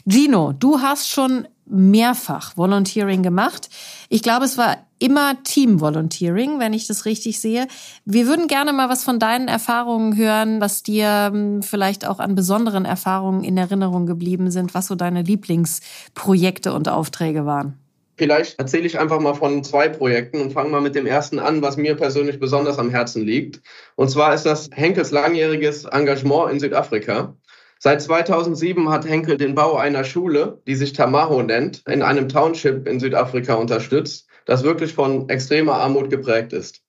Gino, 0.06 0.53
du 0.53 0.79
hast 0.79 1.09
schon 1.09 1.47
mehrfach 1.65 2.57
Volunteering 2.57 3.24
gemacht. 3.24 3.69
Ich 4.10 4.21
glaube, 4.21 4.45
es 4.45 4.57
war 4.57 4.77
immer 5.00 5.42
Team-Volunteering, 5.44 6.60
wenn 6.60 6.74
ich 6.74 6.88
das 6.88 7.06
richtig 7.06 7.39
sehe. 7.39 7.68
Wir 8.06 8.27
würden 8.27 8.48
gerne 8.48 8.71
mal 8.71 8.89
was 8.89 9.04
von 9.04 9.19
deinen 9.19 9.48
Erfahrungen 9.48 10.15
hören, 10.15 10.62
was 10.62 10.83
dir 10.83 11.30
hm, 11.31 11.62
vielleicht 11.62 12.07
auch 12.07 12.19
an 12.19 12.36
besonderen 12.36 12.86
Erfahrungen 12.86 13.44
in 13.44 13.57
Erinnerung 13.57 14.06
geblieben 14.06 14.51
sind, 14.51 14.74
was 14.74 14.88
so 14.88 14.95
deine 14.95 15.21
Lieblingsprojekte 15.24 16.74
und 16.74 16.88
Aufträge 16.88 17.45
waren. 17.45 17.77
Vielleicht 18.15 18.60
erzähle 18.60 18.86
ich 18.86 19.00
einfach 19.00 19.19
mal 19.19 19.33
von 19.33 19.63
zwei 19.63 19.89
Projekten 19.89 20.39
und 20.39 20.54
fange 20.54 20.69
mal 20.69 20.81
mit 20.81 20.94
dem 20.94 21.07
ersten 21.07 21.39
an, 21.39 21.63
was 21.63 21.77
mir 21.77 21.95
persönlich 21.95 22.39
besonders 22.39 22.77
am 22.77 22.92
Herzen 22.92 23.25
liegt. 23.25 23.62
Und 23.95 24.10
zwar 24.10 24.36
ist 24.36 24.45
das 24.45 24.69
Henkels 24.71 25.10
langjähriges 25.12 25.86
Engagement 25.86 26.51
in 26.51 26.60
Südafrika. 26.60 27.36
Seit 27.85 28.01
2007 28.01 28.88
hat 28.88 29.06
Henkel 29.06 29.35
den 29.35 29.56
Bau 29.56 29.75
einer 29.75 30.06
Schule, 30.06 30.62
die 30.68 30.75
sich 30.75 30.94
Tamaho 30.94 31.44
nennt, 31.44 31.83
in 31.85 32.01
einem 32.01 32.30
Township 32.30 32.88
in 32.88 33.01
Südafrika 33.01 33.56
unterstützt, 33.56 34.30
das 34.45 34.63
wirklich 34.63 34.94
von 34.94 35.27
extremer 35.27 35.74
Armut 35.74 36.09
geprägt 36.09 36.53
ist. 36.53 36.81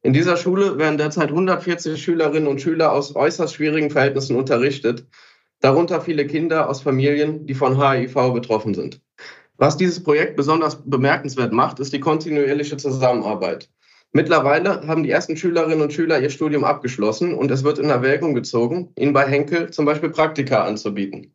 In 0.00 0.14
dieser 0.14 0.38
Schule 0.38 0.78
werden 0.78 0.96
derzeit 0.96 1.28
140 1.28 2.02
Schülerinnen 2.02 2.48
und 2.48 2.62
Schüler 2.62 2.90
aus 2.92 3.14
äußerst 3.14 3.54
schwierigen 3.54 3.90
Verhältnissen 3.90 4.34
unterrichtet, 4.34 5.06
darunter 5.60 6.00
viele 6.00 6.26
Kinder 6.26 6.70
aus 6.70 6.80
Familien, 6.80 7.44
die 7.44 7.52
von 7.52 7.76
HIV 7.78 8.32
betroffen 8.32 8.72
sind. 8.72 9.02
Was 9.58 9.76
dieses 9.76 10.02
Projekt 10.02 10.36
besonders 10.36 10.82
bemerkenswert 10.82 11.52
macht, 11.52 11.80
ist 11.80 11.92
die 11.92 12.00
kontinuierliche 12.00 12.78
Zusammenarbeit. 12.78 13.68
Mittlerweile 14.12 14.86
haben 14.88 15.04
die 15.04 15.10
ersten 15.10 15.36
Schülerinnen 15.36 15.82
und 15.82 15.92
Schüler 15.92 16.20
ihr 16.20 16.30
Studium 16.30 16.64
abgeschlossen 16.64 17.32
und 17.34 17.50
es 17.50 17.62
wird 17.62 17.78
in 17.78 17.90
Erwägung 17.90 18.34
gezogen, 18.34 18.92
ihnen 18.96 19.12
bei 19.12 19.24
Henkel 19.24 19.70
zum 19.70 19.84
Beispiel 19.84 20.10
Praktika 20.10 20.64
anzubieten. 20.64 21.32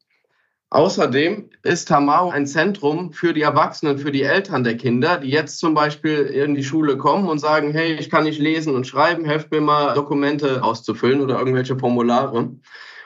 Außerdem 0.72 1.50
ist 1.63 1.88
Tamau 1.88 2.31
ein 2.31 2.45
Zentrum 2.45 3.13
für 3.13 3.33
die 3.33 3.44
Erwachsenen, 3.44 3.98
für 3.98 4.12
die 4.12 4.24
Eltern 4.24 4.66
der 4.66 4.75
Kinder, 4.75 5.19
die 5.19 5.30
jetzt 5.30 5.60
zum 5.60 5.74
Beispiel 5.74 6.24
in 6.24 6.54
die 6.54 6.66
Schule 6.66 6.98
kommen 6.98 7.30
und 7.30 7.39
sagen, 7.39 7.72
hey, 7.72 7.94
ich 7.94 8.10
kann 8.10 8.25
nicht 8.25 8.39
lesen 8.39 8.75
und 8.75 8.86
schreiben, 8.86 9.24
helft 9.24 9.51
mir 9.51 9.62
mal 9.62 9.94
Dokumente 9.94 10.62
auszufüllen 10.62 11.22
oder 11.22 11.39
irgendwelche 11.39 11.77
Formulare 11.77 12.58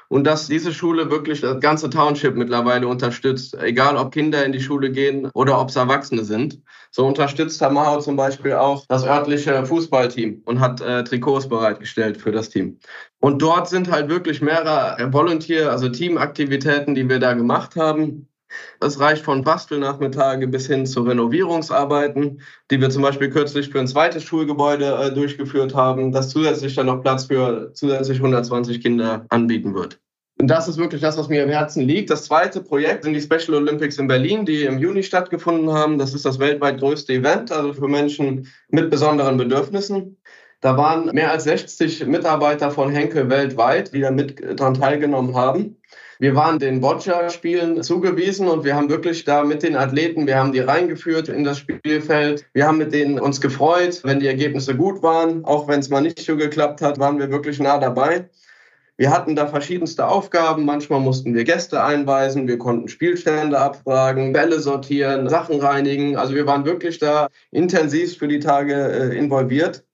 und 0.09 0.25
dass 0.25 0.47
diese 0.47 0.73
Schule 0.73 1.09
wirklich 1.09 1.41
das 1.41 1.59
ganze 1.61 1.89
Township 1.89 2.35
mittlerweile 2.35 2.87
unterstützt, 2.87 3.55
egal 3.61 3.95
ob 3.95 4.11
Kinder 4.11 4.43
in 4.43 4.51
die 4.51 4.61
Schule 4.61 4.91
gehen 4.91 5.29
oder 5.33 5.59
ob 5.61 5.69
es 5.69 5.75
Erwachsene 5.75 6.23
sind. 6.23 6.61
So 6.91 7.05
unterstützt 7.05 7.59
Tamao 7.59 7.99
zum 7.99 8.15
Beispiel 8.15 8.53
auch 8.53 8.85
das 8.87 9.05
örtliche 9.05 9.65
Fußballteam 9.65 10.41
und 10.45 10.59
hat 10.59 10.81
äh, 10.81 11.03
Trikots 11.03 11.47
bereitgestellt 11.47 12.17
für 12.17 12.31
das 12.31 12.49
Team. 12.49 12.79
Und 13.19 13.41
dort 13.41 13.69
sind 13.69 13.91
halt 13.91 14.09
wirklich 14.09 14.41
mehrere 14.41 15.13
Volunteer, 15.13 15.71
also 15.71 15.89
Teamaktivitäten, 15.89 16.95
die 16.95 17.07
wir 17.07 17.19
da 17.19 17.33
gemacht 17.33 17.75
haben. 17.75 18.28
Es 18.79 18.99
reicht 18.99 19.23
von 19.23 19.43
Bastelnachmittage 19.43 20.47
bis 20.47 20.67
hin 20.67 20.85
zu 20.85 21.01
Renovierungsarbeiten, 21.03 22.41
die 22.71 22.81
wir 22.81 22.89
zum 22.89 23.01
Beispiel 23.01 23.29
kürzlich 23.29 23.69
für 23.69 23.79
ein 23.79 23.87
zweites 23.87 24.23
Schulgebäude 24.23 24.85
äh, 24.95 25.13
durchgeführt 25.13 25.75
haben, 25.75 26.11
das 26.11 26.29
zusätzlich 26.29 26.75
dann 26.75 26.87
noch 26.87 27.01
Platz 27.01 27.25
für 27.25 27.71
zusätzlich 27.73 28.17
120 28.17 28.81
Kinder 28.81 29.25
anbieten 29.29 29.75
wird. 29.75 29.99
Und 30.39 30.47
das 30.47 30.69
ist 30.69 30.77
wirklich 30.77 31.01
das, 31.01 31.17
was 31.17 31.27
mir 31.27 31.43
im 31.43 31.49
Herzen 31.49 31.83
liegt. 31.83 32.09
Das 32.09 32.23
zweite 32.23 32.61
Projekt 32.61 33.03
sind 33.03 33.13
die 33.13 33.21
Special 33.21 33.55
Olympics 33.57 33.97
in 33.97 34.07
Berlin, 34.07 34.45
die 34.45 34.63
im 34.63 34.79
Juni 34.79 35.03
stattgefunden 35.03 35.73
haben. 35.73 35.97
Das 35.97 36.13
ist 36.13 36.23
das 36.23 36.39
weltweit 36.39 36.79
größte 36.79 37.11
Event, 37.11 37.51
also 37.51 37.73
für 37.73 37.89
Menschen 37.89 38.47
mit 38.69 38.89
besonderen 38.89 39.35
Bedürfnissen. 39.35 40.17
Da 40.61 40.77
waren 40.77 41.13
mehr 41.13 41.31
als 41.31 41.43
60 41.43 42.05
Mitarbeiter 42.05 42.71
von 42.71 42.89
Henkel 42.89 43.29
weltweit, 43.29 43.93
die 43.93 43.99
da 43.99 44.11
mit 44.11 44.41
dran 44.59 44.75
teilgenommen 44.75 45.35
haben. 45.35 45.77
Wir 46.21 46.35
waren 46.35 46.59
den 46.59 46.81
Boccia-Spielen 46.81 47.81
zugewiesen 47.81 48.49
und 48.49 48.65
wir 48.65 48.75
haben 48.75 48.89
wirklich 48.89 49.23
da 49.23 49.45
mit 49.45 49.63
den 49.63 49.77
Athleten, 49.77 50.27
wir 50.27 50.37
haben 50.37 50.51
die 50.51 50.59
reingeführt 50.59 51.29
in 51.29 51.45
das 51.45 51.59
Spielfeld. 51.59 52.45
Wir 52.51 52.67
haben 52.67 52.77
mit 52.77 52.93
denen 52.93 53.21
uns 53.21 53.39
gefreut, 53.39 54.01
wenn 54.03 54.19
die 54.19 54.27
Ergebnisse 54.27 54.75
gut 54.75 55.01
waren. 55.01 55.45
Auch 55.45 55.69
wenn 55.69 55.79
es 55.79 55.87
mal 55.87 56.01
nicht 56.01 56.19
so 56.19 56.35
geklappt 56.35 56.81
hat, 56.81 56.99
waren 56.99 57.19
wir 57.19 57.31
wirklich 57.31 57.59
nah 57.59 57.77
dabei. 57.77 58.29
Wir 58.97 59.11
hatten 59.11 59.33
da 59.33 59.47
verschiedenste 59.47 60.09
Aufgaben. 60.09 60.65
Manchmal 60.65 60.99
mussten 60.99 61.33
wir 61.33 61.45
Gäste 61.45 61.81
einweisen, 61.81 62.49
wir 62.49 62.57
konnten 62.57 62.89
Spielstände 62.89 63.57
abfragen, 63.57 64.33
Bälle 64.33 64.59
sortieren, 64.59 65.29
Sachen 65.29 65.61
reinigen. 65.61 66.17
Also 66.17 66.35
wir 66.35 66.45
waren 66.45 66.65
wirklich 66.65 66.99
da 66.99 67.29
intensiv 67.51 68.17
für 68.17 68.27
die 68.27 68.39
Tage 68.39 68.73
äh, 68.75 69.17
involviert. 69.17 69.85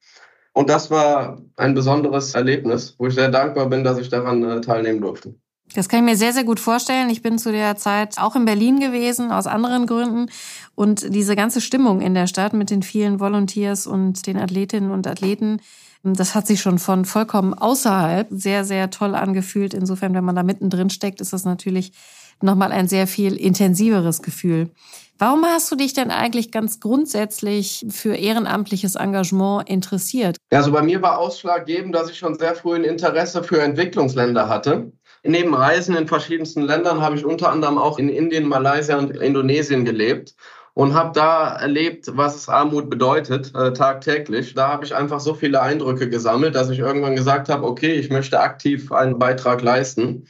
Und 0.54 0.72
das 0.72 0.90
war 0.90 1.40
ein 1.56 1.76
besonderes 1.76 2.34
Erlebnis, 2.34 2.96
wo 2.98 3.06
ich 3.06 3.14
sehr 3.14 3.30
dankbar 3.30 3.70
bin, 3.70 3.84
dass 3.84 4.00
ich 4.00 4.10
daran 4.10 4.44
äh, 4.44 4.62
teilnehmen 4.62 5.02
durfte. 5.02 5.36
Das 5.74 5.90
kann 5.90 6.00
ich 6.00 6.12
mir 6.12 6.18
sehr, 6.18 6.32
sehr 6.32 6.44
gut 6.44 6.60
vorstellen. 6.60 7.10
Ich 7.10 7.22
bin 7.22 7.38
zu 7.38 7.52
der 7.52 7.76
Zeit 7.76 8.18
auch 8.18 8.36
in 8.36 8.46
Berlin 8.46 8.80
gewesen, 8.80 9.32
aus 9.32 9.48
anderen 9.48 9.88
Gründen. 9.88 10.28
Und 10.76 11.14
diese 11.14 11.36
ganze 11.36 11.60
Stimmung 11.60 12.02
in 12.02 12.14
der 12.14 12.28
Stadt 12.28 12.54
mit 12.54 12.70
den 12.70 12.84
vielen 12.84 13.20
Volunteers 13.20 13.88
und 13.88 14.28
den 14.28 14.38
Athletinnen 14.38 14.92
und 14.92 15.08
Athleten, 15.08 15.60
das 16.04 16.36
hat 16.36 16.46
sich 16.46 16.62
schon 16.62 16.78
von 16.78 17.04
vollkommen 17.04 17.54
außerhalb 17.56 18.28
sehr, 18.30 18.64
sehr 18.64 18.92
toll 18.92 19.16
angefühlt. 19.16 19.74
Insofern, 19.74 20.14
wenn 20.14 20.24
man 20.24 20.36
da 20.36 20.44
mittendrin 20.44 20.92
steckt, 20.92 21.20
ist 21.20 21.34
das 21.34 21.46
natürlich 21.46 21.94
nochmal 22.42 22.72
ein 22.72 22.88
sehr 22.88 23.08
viel 23.08 23.36
intensiveres 23.36 24.22
Gefühl. 24.22 24.70
Warum 25.18 25.46
hast 25.46 25.72
du 25.72 25.76
dich 25.76 25.94
denn 25.94 26.12
eigentlich 26.12 26.52
ganz 26.52 26.82
grundsätzlich 26.82 27.86
für 27.90 28.16
ehrenamtliches 28.16 28.96
Engagement 28.96 29.68
interessiert? 29.70 30.36
Ja, 30.52 30.60
also 30.60 30.74
bei 30.74 30.82
mir 30.82 31.02
war 31.02 31.18
ausschlaggebend, 31.20 31.96
dass 31.96 32.10
ich 32.10 32.18
schon 32.18 32.38
sehr 32.38 32.54
früh 32.54 32.76
ein 32.76 32.84
Interesse 32.84 33.42
für 33.42 33.62
Entwicklungsländer 33.62 34.50
hatte. 34.50 34.92
Neben 35.28 35.56
Reisen 35.56 35.96
in 35.96 36.08
verschiedensten 36.08 36.62
Ländern 36.62 37.02
habe 37.02 37.16
ich 37.16 37.26
unter 37.26 37.52
anderem 37.52 37.80
auch 37.80 37.98
in 37.98 38.10
Indien, 38.10 38.48
Malaysia 38.48 38.96
und 38.98 39.18
Indonesien 39.18 39.84
gelebt 39.84 40.36
und 40.76 40.94
habe 40.94 41.14
da 41.14 41.56
erlebt, 41.56 42.06
was 42.14 42.36
es 42.36 42.50
Armut 42.50 42.90
bedeutet, 42.90 43.52
äh, 43.56 43.74
tagtäglich. 43.74 44.54
Da 44.54 44.68
habe 44.68 44.86
ich 44.86 44.94
einfach 44.94 45.20
so 45.20 45.34
viele 45.34 45.62
Eindrücke 45.62 46.10
gesammelt, 46.10 46.54
dass 46.54 46.70
ich 46.70 46.80
irgendwann 46.80 47.16
gesagt 47.16 47.50
habe, 47.50 47.66
okay, 47.66 47.94
ich 47.94 48.10
möchte 48.12 48.40
aktiv 48.40 48.92
einen 48.92 49.18
Beitrag 49.18 49.64
leisten. 49.64 50.28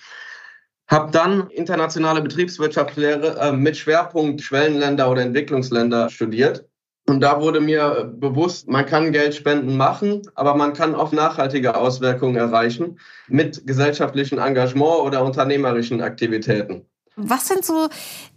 Habe 0.87 1.11
dann 1.11 1.49
internationale 1.49 2.21
Betriebswirtschaftslehre 2.21 3.37
äh, 3.39 3.51
mit 3.51 3.75
Schwerpunkt 3.75 4.41
Schwellenländer 4.41 5.09
oder 5.11 5.23
Entwicklungsländer 5.23 6.09
studiert. 6.09 6.65
Und 7.07 7.21
da 7.21 7.39
wurde 7.39 7.61
mir 7.61 8.11
bewusst, 8.17 8.67
man 8.67 8.85
kann 8.85 9.11
Geldspenden 9.11 9.77
machen, 9.77 10.23
aber 10.33 10.55
man 10.55 10.73
kann 10.73 10.95
auch 10.95 11.11
nachhaltige 11.11 11.75
Auswirkungen 11.75 12.35
erreichen 12.35 12.99
mit 13.27 13.67
gesellschaftlichem 13.67 14.39
Engagement 14.39 15.01
oder 15.01 15.23
unternehmerischen 15.23 16.01
Aktivitäten. 16.01 16.85
Was 17.17 17.47
sind 17.47 17.63
so 17.63 17.87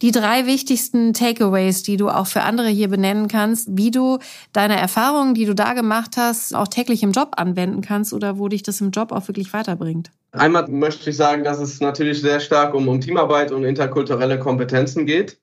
die 0.02 0.12
drei 0.12 0.46
wichtigsten 0.46 1.12
Takeaways, 1.12 1.82
die 1.82 1.96
du 1.96 2.10
auch 2.10 2.28
für 2.28 2.42
andere 2.42 2.68
hier 2.68 2.88
benennen 2.88 3.26
kannst, 3.26 3.70
wie 3.72 3.90
du 3.90 4.18
deine 4.52 4.78
Erfahrungen, 4.78 5.34
die 5.34 5.46
du 5.46 5.54
da 5.54 5.72
gemacht 5.72 6.16
hast, 6.16 6.54
auch 6.54 6.68
täglich 6.68 7.02
im 7.02 7.10
Job 7.10 7.32
anwenden 7.36 7.80
kannst 7.80 8.12
oder 8.12 8.38
wo 8.38 8.46
dich 8.46 8.62
das 8.62 8.80
im 8.80 8.92
Job 8.92 9.10
auch 9.10 9.26
wirklich 9.26 9.52
weiterbringt? 9.52 10.10
Einmal 10.30 10.68
möchte 10.68 11.10
ich 11.10 11.16
sagen, 11.16 11.42
dass 11.42 11.58
es 11.58 11.80
natürlich 11.80 12.20
sehr 12.20 12.38
stark 12.38 12.72
um, 12.74 12.86
um 12.86 13.00
Teamarbeit 13.00 13.50
und 13.50 13.64
interkulturelle 13.64 14.38
Kompetenzen 14.38 15.06
geht. 15.06 15.38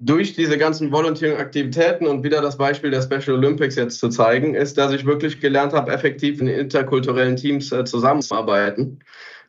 Durch 0.00 0.34
diese 0.34 0.58
ganzen 0.58 0.92
Volunteering-Aktivitäten 0.92 2.06
und 2.06 2.22
wieder 2.22 2.40
das 2.40 2.56
Beispiel 2.56 2.92
der 2.92 3.02
Special 3.02 3.36
Olympics 3.36 3.74
jetzt 3.74 3.98
zu 3.98 4.08
zeigen, 4.08 4.54
ist, 4.54 4.78
dass 4.78 4.92
ich 4.92 5.04
wirklich 5.04 5.40
gelernt 5.40 5.72
habe, 5.72 5.90
effektiv 5.90 6.40
in 6.40 6.46
interkulturellen 6.46 7.34
Teams 7.34 7.72
äh, 7.72 7.84
zusammenzuarbeiten. 7.84 9.00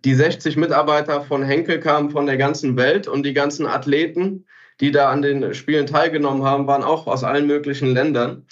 Die 0.06 0.16
60 0.16 0.58
Mitarbeiter 0.58 1.22
von 1.22 1.44
Henkel 1.44 1.80
kamen 1.80 2.10
von 2.10 2.26
der 2.26 2.38
ganzen 2.38 2.78
Welt 2.78 3.08
und 3.08 3.28
die 3.28 3.34
ganzen 3.34 3.68
Athleten, 3.68 4.46
die 4.80 4.92
da 4.92 5.12
an 5.12 5.22
den 5.22 5.54
Spielen 5.54 5.86
teilgenommen 5.86 6.44
haben, 6.44 6.66
waren 6.66 6.84
auch 6.84 7.06
aus 7.06 7.24
allen 7.24 7.46
möglichen 7.46 7.94
Ländern. 7.94 8.48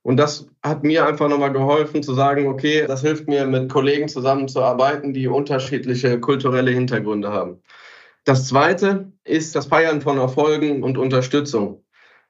Und 0.00 0.16
das 0.16 0.48
hat 0.62 0.84
mir 0.84 1.06
einfach 1.06 1.28
nochmal 1.28 1.52
geholfen 1.52 2.02
zu 2.02 2.14
sagen, 2.14 2.46
okay, 2.46 2.86
das 2.86 3.02
hilft 3.02 3.28
mir, 3.28 3.46
mit 3.46 3.70
Kollegen 3.70 4.08
zusammenzuarbeiten, 4.08 5.12
die 5.12 5.28
unterschiedliche 5.28 6.18
kulturelle 6.18 6.70
Hintergründe 6.70 7.30
haben. 7.30 7.62
Das 8.24 8.46
zweite 8.46 9.12
ist 9.24 9.56
das 9.56 9.66
Feiern 9.66 10.00
von 10.00 10.18
Erfolgen 10.18 10.84
und 10.84 10.96
Unterstützung. 10.96 11.84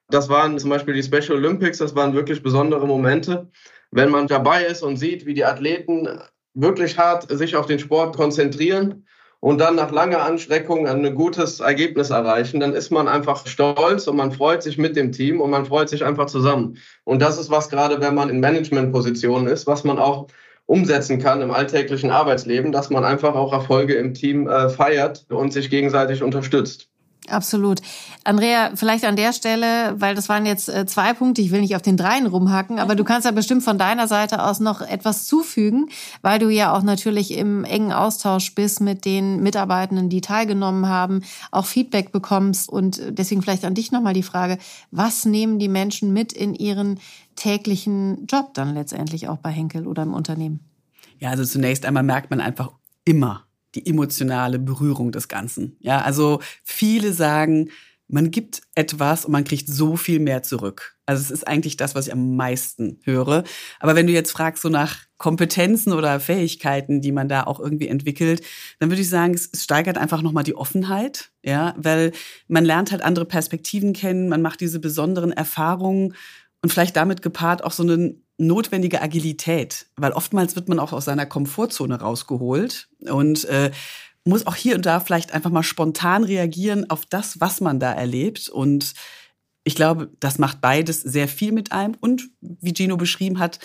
Das 0.08 0.28
waren 0.28 0.58
zum 0.58 0.70
Beispiel 0.70 0.94
die 0.94 1.02
Special 1.02 1.38
Olympics, 1.38 1.78
das 1.78 1.94
waren 1.94 2.14
wirklich 2.14 2.42
besondere 2.42 2.86
Momente. 2.86 3.50
Wenn 3.90 4.10
man 4.10 4.26
dabei 4.26 4.64
ist 4.64 4.82
und 4.82 4.96
sieht, 4.96 5.26
wie 5.26 5.34
die 5.34 5.44
Athleten 5.44 6.08
wirklich 6.54 6.98
hart 6.98 7.30
sich 7.30 7.56
auf 7.56 7.66
den 7.66 7.78
Sport 7.78 8.16
konzentrieren 8.16 9.06
und 9.40 9.58
dann 9.58 9.74
nach 9.74 9.90
langer 9.90 10.22
Anstreckung 10.22 10.86
ein 10.86 11.14
gutes 11.14 11.60
Ergebnis 11.60 12.10
erreichen, 12.10 12.60
dann 12.60 12.74
ist 12.74 12.90
man 12.90 13.08
einfach 13.08 13.46
stolz 13.46 14.06
und 14.06 14.16
man 14.16 14.32
freut 14.32 14.62
sich 14.62 14.78
mit 14.78 14.96
dem 14.96 15.12
Team 15.12 15.40
und 15.40 15.50
man 15.50 15.66
freut 15.66 15.88
sich 15.88 16.04
einfach 16.04 16.26
zusammen. 16.26 16.78
Und 17.04 17.20
das 17.20 17.38
ist 17.38 17.50
was 17.50 17.68
gerade, 17.68 18.00
wenn 18.00 18.14
man 18.14 18.30
in 18.30 18.40
Managementpositionen 18.40 19.46
ist, 19.46 19.66
was 19.66 19.84
man 19.84 19.98
auch 19.98 20.28
umsetzen 20.66 21.18
kann 21.18 21.42
im 21.42 21.50
alltäglichen 21.50 22.10
Arbeitsleben, 22.10 22.72
dass 22.72 22.90
man 22.90 23.04
einfach 23.04 23.34
auch 23.34 23.52
Erfolge 23.52 23.94
im 23.94 24.14
Team 24.14 24.48
äh, 24.48 24.68
feiert 24.68 25.26
und 25.30 25.52
sich 25.52 25.70
gegenseitig 25.70 26.22
unterstützt. 26.22 26.91
Absolut. 27.28 27.80
Andrea, 28.24 28.72
vielleicht 28.74 29.04
an 29.04 29.14
der 29.14 29.32
Stelle, 29.32 29.94
weil 29.96 30.16
das 30.16 30.28
waren 30.28 30.44
jetzt 30.44 30.68
äh, 30.68 30.86
zwei 30.86 31.12
Punkte, 31.12 31.40
ich 31.40 31.52
will 31.52 31.60
nicht 31.60 31.76
auf 31.76 31.82
den 31.82 31.96
dreien 31.96 32.26
rumhacken, 32.26 32.80
aber 32.80 32.96
du 32.96 33.04
kannst 33.04 33.26
ja 33.26 33.30
bestimmt 33.30 33.62
von 33.62 33.78
deiner 33.78 34.08
Seite 34.08 34.42
aus 34.42 34.58
noch 34.58 34.80
etwas 34.80 35.26
zufügen, 35.26 35.88
weil 36.20 36.40
du 36.40 36.48
ja 36.48 36.72
auch 36.72 36.82
natürlich 36.82 37.32
im 37.32 37.64
engen 37.64 37.92
Austausch 37.92 38.54
bist 38.56 38.80
mit 38.80 39.04
den 39.04 39.40
Mitarbeitenden, 39.40 40.08
die 40.08 40.20
teilgenommen 40.20 40.88
haben, 40.88 41.22
auch 41.52 41.66
Feedback 41.66 42.10
bekommst 42.10 42.68
und 42.68 43.00
deswegen 43.08 43.40
vielleicht 43.40 43.64
an 43.64 43.74
dich 43.74 43.92
nochmal 43.92 44.14
die 44.14 44.24
Frage, 44.24 44.58
was 44.90 45.24
nehmen 45.24 45.60
die 45.60 45.68
Menschen 45.68 46.12
mit 46.12 46.32
in 46.32 46.54
ihren 46.54 46.98
täglichen 47.36 48.26
Job 48.26 48.52
dann 48.54 48.74
letztendlich 48.74 49.28
auch 49.28 49.38
bei 49.38 49.50
Henkel 49.50 49.86
oder 49.86 50.02
im 50.02 50.12
Unternehmen? 50.12 50.60
Ja, 51.20 51.30
also 51.30 51.44
zunächst 51.44 51.86
einmal 51.86 52.02
merkt 52.02 52.30
man 52.30 52.40
einfach 52.40 52.72
immer, 53.04 53.44
die 53.74 53.86
emotionale 53.86 54.58
Berührung 54.58 55.12
des 55.12 55.28
Ganzen. 55.28 55.76
Ja, 55.80 56.00
also 56.00 56.40
viele 56.64 57.12
sagen, 57.12 57.70
man 58.12 58.30
gibt 58.30 58.60
etwas 58.74 59.24
und 59.24 59.32
man 59.32 59.44
kriegt 59.44 59.68
so 59.68 59.96
viel 59.96 60.20
mehr 60.20 60.42
zurück. 60.42 60.96
Also 61.06 61.22
es 61.22 61.30
ist 61.30 61.48
eigentlich 61.48 61.78
das, 61.78 61.94
was 61.94 62.06
ich 62.06 62.12
am 62.12 62.36
meisten 62.36 63.00
höre. 63.04 63.44
Aber 63.80 63.94
wenn 63.94 64.06
du 64.06 64.12
jetzt 64.12 64.32
fragst 64.32 64.62
so 64.62 64.68
nach 64.68 64.98
Kompetenzen 65.16 65.94
oder 65.94 66.20
Fähigkeiten, 66.20 67.00
die 67.00 67.10
man 67.10 67.28
da 67.28 67.44
auch 67.44 67.58
irgendwie 67.58 67.88
entwickelt, 67.88 68.42
dann 68.78 68.90
würde 68.90 69.00
ich 69.00 69.08
sagen, 69.08 69.32
es, 69.32 69.50
steigert 69.54 69.96
einfach 69.96 70.20
nochmal 70.20 70.44
die 70.44 70.54
Offenheit, 70.54 71.30
ja, 71.42 71.74
weil 71.78 72.12
man 72.48 72.66
lernt 72.66 72.92
halt 72.92 73.02
andere 73.02 73.24
Perspektiven 73.24 73.94
kennen, 73.94 74.28
man 74.28 74.42
macht 74.42 74.60
diese 74.60 74.78
besonderen 74.78 75.32
Erfahrungen 75.32 76.14
und 76.60 76.70
vielleicht 76.70 76.96
damit 76.96 77.22
gepaart 77.22 77.64
auch 77.64 77.72
so 77.72 77.82
einen 77.82 78.26
notwendige 78.46 79.00
Agilität, 79.00 79.86
weil 79.96 80.12
oftmals 80.12 80.56
wird 80.56 80.68
man 80.68 80.78
auch 80.78 80.92
aus 80.92 81.04
seiner 81.04 81.26
Komfortzone 81.26 82.00
rausgeholt 82.00 82.88
und 83.00 83.44
äh, 83.46 83.70
muss 84.24 84.46
auch 84.46 84.54
hier 84.54 84.76
und 84.76 84.86
da 84.86 85.00
vielleicht 85.00 85.32
einfach 85.32 85.50
mal 85.50 85.62
spontan 85.62 86.24
reagieren 86.24 86.88
auf 86.90 87.06
das, 87.06 87.40
was 87.40 87.60
man 87.60 87.80
da 87.80 87.92
erlebt. 87.92 88.48
Und 88.48 88.94
ich 89.64 89.74
glaube, 89.74 90.10
das 90.20 90.38
macht 90.38 90.60
beides 90.60 91.00
sehr 91.00 91.28
viel 91.28 91.52
mit 91.52 91.72
einem. 91.72 91.94
Und 92.00 92.30
wie 92.40 92.74
Gino 92.74 92.96
beschrieben 92.96 93.38
hat, 93.38 93.58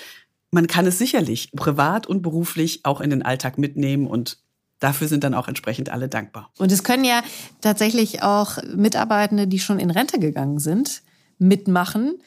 man 0.51 0.67
kann 0.67 0.87
es 0.87 0.97
sicherlich 0.97 1.51
privat 1.51 2.07
und 2.07 2.21
beruflich 2.21 2.81
auch 2.83 3.01
in 3.01 3.09
den 3.09 3.21
Alltag 3.21 3.57
mitnehmen 3.57 4.07
und 4.07 4.39
Dafür 4.79 5.07
sind 5.07 5.23
dann 5.23 5.33
auch 5.33 5.47
entsprechend 5.47 5.89
alle 5.89 6.07
dankbar. 6.07 6.51
Und 6.59 6.71
es 6.71 6.83
können 6.83 7.03
ja 7.03 7.23
tatsächlich 7.61 8.21
auch 8.21 8.57
Mitarbeitende, 8.75 9.47
die 9.47 9.59
schon 9.59 9.79
in 9.79 9.89
Rente 9.89 10.19
gegangen 10.19 10.59
sind, 10.59 11.01
mitmachen. 11.39 12.19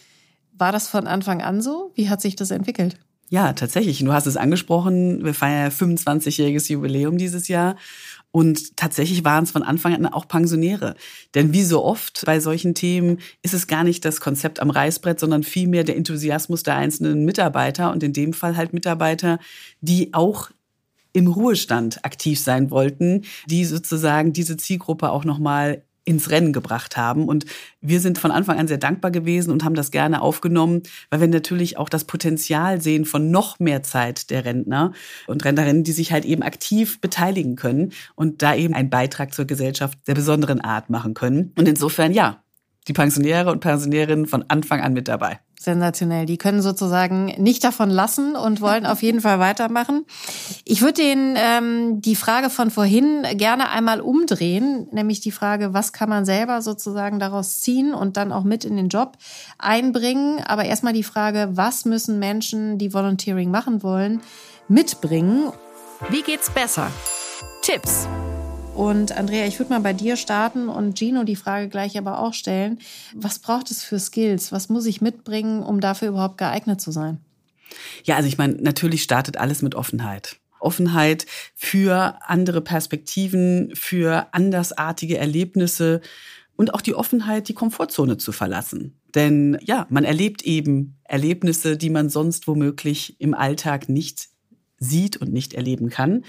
War 0.61 0.73
das 0.73 0.89
von 0.89 1.07
Anfang 1.07 1.41
an 1.41 1.63
so? 1.63 1.91
Wie 1.95 2.11
hat 2.11 2.21
sich 2.21 2.37
das 2.37 2.51
entwickelt? 2.51 2.99
Ja, 3.31 3.53
tatsächlich. 3.53 4.01
Du 4.01 4.13
hast 4.13 4.27
es 4.27 4.37
angesprochen. 4.37 5.25
Wir 5.25 5.35
feiern 5.35 5.71
ja 5.71 5.77
25-jähriges 5.77 6.71
Jubiläum 6.71 7.17
dieses 7.17 7.49
Jahr. 7.49 7.77
Und 8.33 8.77
tatsächlich 8.77 9.25
waren 9.25 9.45
es 9.45 9.53
von 9.53 9.63
Anfang 9.63 9.95
an 9.95 10.07
auch 10.07 10.29
Pensionäre. 10.29 10.97
Denn 11.35 11.53
wie 11.53 11.63
so 11.63 11.85
oft 11.85 12.25
bei 12.27 12.41
solchen 12.41 12.75
Themen 12.75 13.19
ist 13.43 13.55
es 13.55 13.69
gar 13.69 13.85
nicht 13.85 14.05
das 14.05 14.21
Konzept 14.21 14.61
am 14.61 14.71
Reißbrett, 14.71 15.19
sondern 15.19 15.45
vielmehr 15.45 15.85
der 15.85 15.97
Enthusiasmus 15.97 16.63
der 16.63 16.77
einzelnen 16.77 17.25
Mitarbeiter 17.25 17.91
und 17.91 18.03
in 18.03 18.13
dem 18.13 18.33
Fall 18.33 18.57
halt 18.57 18.73
Mitarbeiter, 18.73 19.39
die 19.81 20.13
auch 20.13 20.51
im 21.13 21.27
Ruhestand 21.27 22.05
aktiv 22.05 22.39
sein 22.39 22.71
wollten, 22.71 23.23
die 23.47 23.65
sozusagen 23.65 24.33
diese 24.33 24.57
Zielgruppe 24.57 25.11
auch 25.11 25.25
nochmal 25.25 25.83
ins 26.11 26.31
Rennen 26.31 26.53
gebracht 26.53 26.97
haben. 26.97 27.29
Und 27.29 27.47
wir 27.81 28.01
sind 28.01 28.19
von 28.19 28.31
Anfang 28.31 28.59
an 28.59 28.69
sehr 28.69 28.79
dankbar 28.79 29.11
gewesen 29.11 29.51
und 29.51 29.65
haben 29.65 29.75
das 29.75 29.91
gerne 29.91 30.21
aufgenommen, 30.21 30.83
weil 31.09 31.21
wir 31.21 31.29
natürlich 31.29 31.79
auch 31.79 31.89
das 31.89 32.05
Potenzial 32.05 32.81
sehen 32.83 33.05
von 33.05 33.31
noch 33.31 33.61
mehr 33.61 33.83
Zeit 33.83 34.31
der 34.31 34.45
Rentner 34.45 34.93
und 35.27 35.45
Rentnerinnen, 35.45 35.85
die 35.85 35.93
sich 35.93 36.13
halt 36.13 36.25
eben 36.25 36.43
aktiv 36.43 37.01
beteiligen 37.01 37.57
können 37.57 37.93
und 38.17 38.43
da 38.43 38.55
eben 38.55 38.75
einen 38.75 38.91
Beitrag 38.91 39.33
zur 39.33 39.45
Gesellschaft 39.45 39.99
der 40.07 40.15
besonderen 40.15 40.61
Art 40.61 40.91
machen 40.91 41.15
können. 41.15 41.53
Und 41.57 41.69
insofern, 41.69 42.13
ja, 42.13 42.43
die 42.89 42.93
Pensionäre 42.93 43.53
und 43.53 43.61
Pensionärinnen 43.61 44.27
von 44.27 44.45
Anfang 44.49 44.81
an 44.81 44.93
mit 44.93 45.07
dabei. 45.07 45.39
Sensationell. 45.63 46.25
Die 46.25 46.39
können 46.39 46.63
sozusagen 46.63 47.27
nicht 47.37 47.63
davon 47.65 47.91
lassen 47.91 48.35
und 48.35 48.63
wollen 48.63 48.87
auf 48.87 49.03
jeden 49.03 49.21
Fall 49.21 49.41
weitermachen. 49.41 50.07
Ich 50.65 50.81
würde 50.81 51.03
den 51.03 51.35
ähm, 51.37 52.01
die 52.01 52.17
Frage 52.17 52.49
von 52.49 52.71
vorhin 52.71 53.27
gerne 53.35 53.69
einmal 53.69 54.01
umdrehen, 54.01 54.89
nämlich 54.91 55.21
die 55.21 55.33
Frage, 55.33 55.75
was 55.75 55.93
kann 55.93 56.09
man 56.09 56.25
selber 56.25 56.63
sozusagen 56.63 57.19
daraus 57.19 57.61
ziehen 57.61 57.93
und 57.93 58.17
dann 58.17 58.33
auch 58.33 58.43
mit 58.43 58.65
in 58.65 58.75
den 58.75 58.89
Job 58.89 59.19
einbringen. 59.59 60.43
Aber 60.47 60.65
erstmal 60.65 60.95
die 60.95 61.03
Frage, 61.03 61.51
was 61.53 61.85
müssen 61.85 62.19
Menschen, 62.19 62.79
die 62.79 62.95
Volunteering 62.95 63.51
machen 63.51 63.83
wollen, 63.83 64.23
mitbringen? 64.67 65.53
Wie 66.09 66.23
geht's 66.23 66.49
besser? 66.49 66.91
Tipps. 67.61 68.09
Und 68.75 69.13
Andrea, 69.13 69.47
ich 69.47 69.59
würde 69.59 69.73
mal 69.73 69.81
bei 69.81 69.93
dir 69.93 70.17
starten 70.17 70.69
und 70.69 70.99
Gino 70.99 71.25
die 71.25 71.37
Frage 71.37 71.69
gleich 71.69 71.99
aber 71.99 72.19
auch 72.19 72.35
stellen. 72.35 72.79
Was 73.15 73.39
braucht 73.39 73.71
es 73.71 73.83
für 73.83 73.99
Skills? 73.99 74.53
Was 74.53 74.69
muss 74.69 74.87
ich 74.87 75.01
mitbringen, 75.01 75.63
um 75.63 75.81
dafür 75.81 76.09
überhaupt 76.09 76.39
geeignet 76.39 76.81
zu 76.81 76.91
sein? 76.91 77.19
Ja, 78.05 78.17
also 78.17 78.29
ich 78.29 78.39
meine, 78.39 78.55
natürlich 78.55 79.03
startet 79.03 79.37
alles 79.37 79.63
mit 79.63 79.75
Offenheit. 79.75 80.37
Offenheit 80.61 81.27
für 81.55 82.19
andere 82.27 82.61
Perspektiven, 82.61 83.71
für 83.75 84.29
andersartige 84.33 85.19
Erlebnisse 85.19 86.01
und 86.57 86.75
auch 86.75 86.81
die 86.81 86.95
Offenheit, 86.95 87.49
die 87.49 87.55
Komfortzone 87.55 88.19
zu 88.19 88.33
verlassen. 88.33 89.01
Denn 89.15 89.59
ja, 89.63 89.87
man 89.91 90.05
erlebt 90.05 90.43
eben 90.43 90.99
Erlebnisse, 91.05 91.77
die 91.77 91.91
man 91.91 92.11
sonst 92.11 92.47
womöglich 92.47 93.21
im 93.21 93.35
Alltag 93.35 93.89
nicht 93.89 94.30
sieht 94.81 95.19
und 95.19 95.33
nicht 95.33 95.55
erleben 95.55 95.91
kann. 95.91 96.25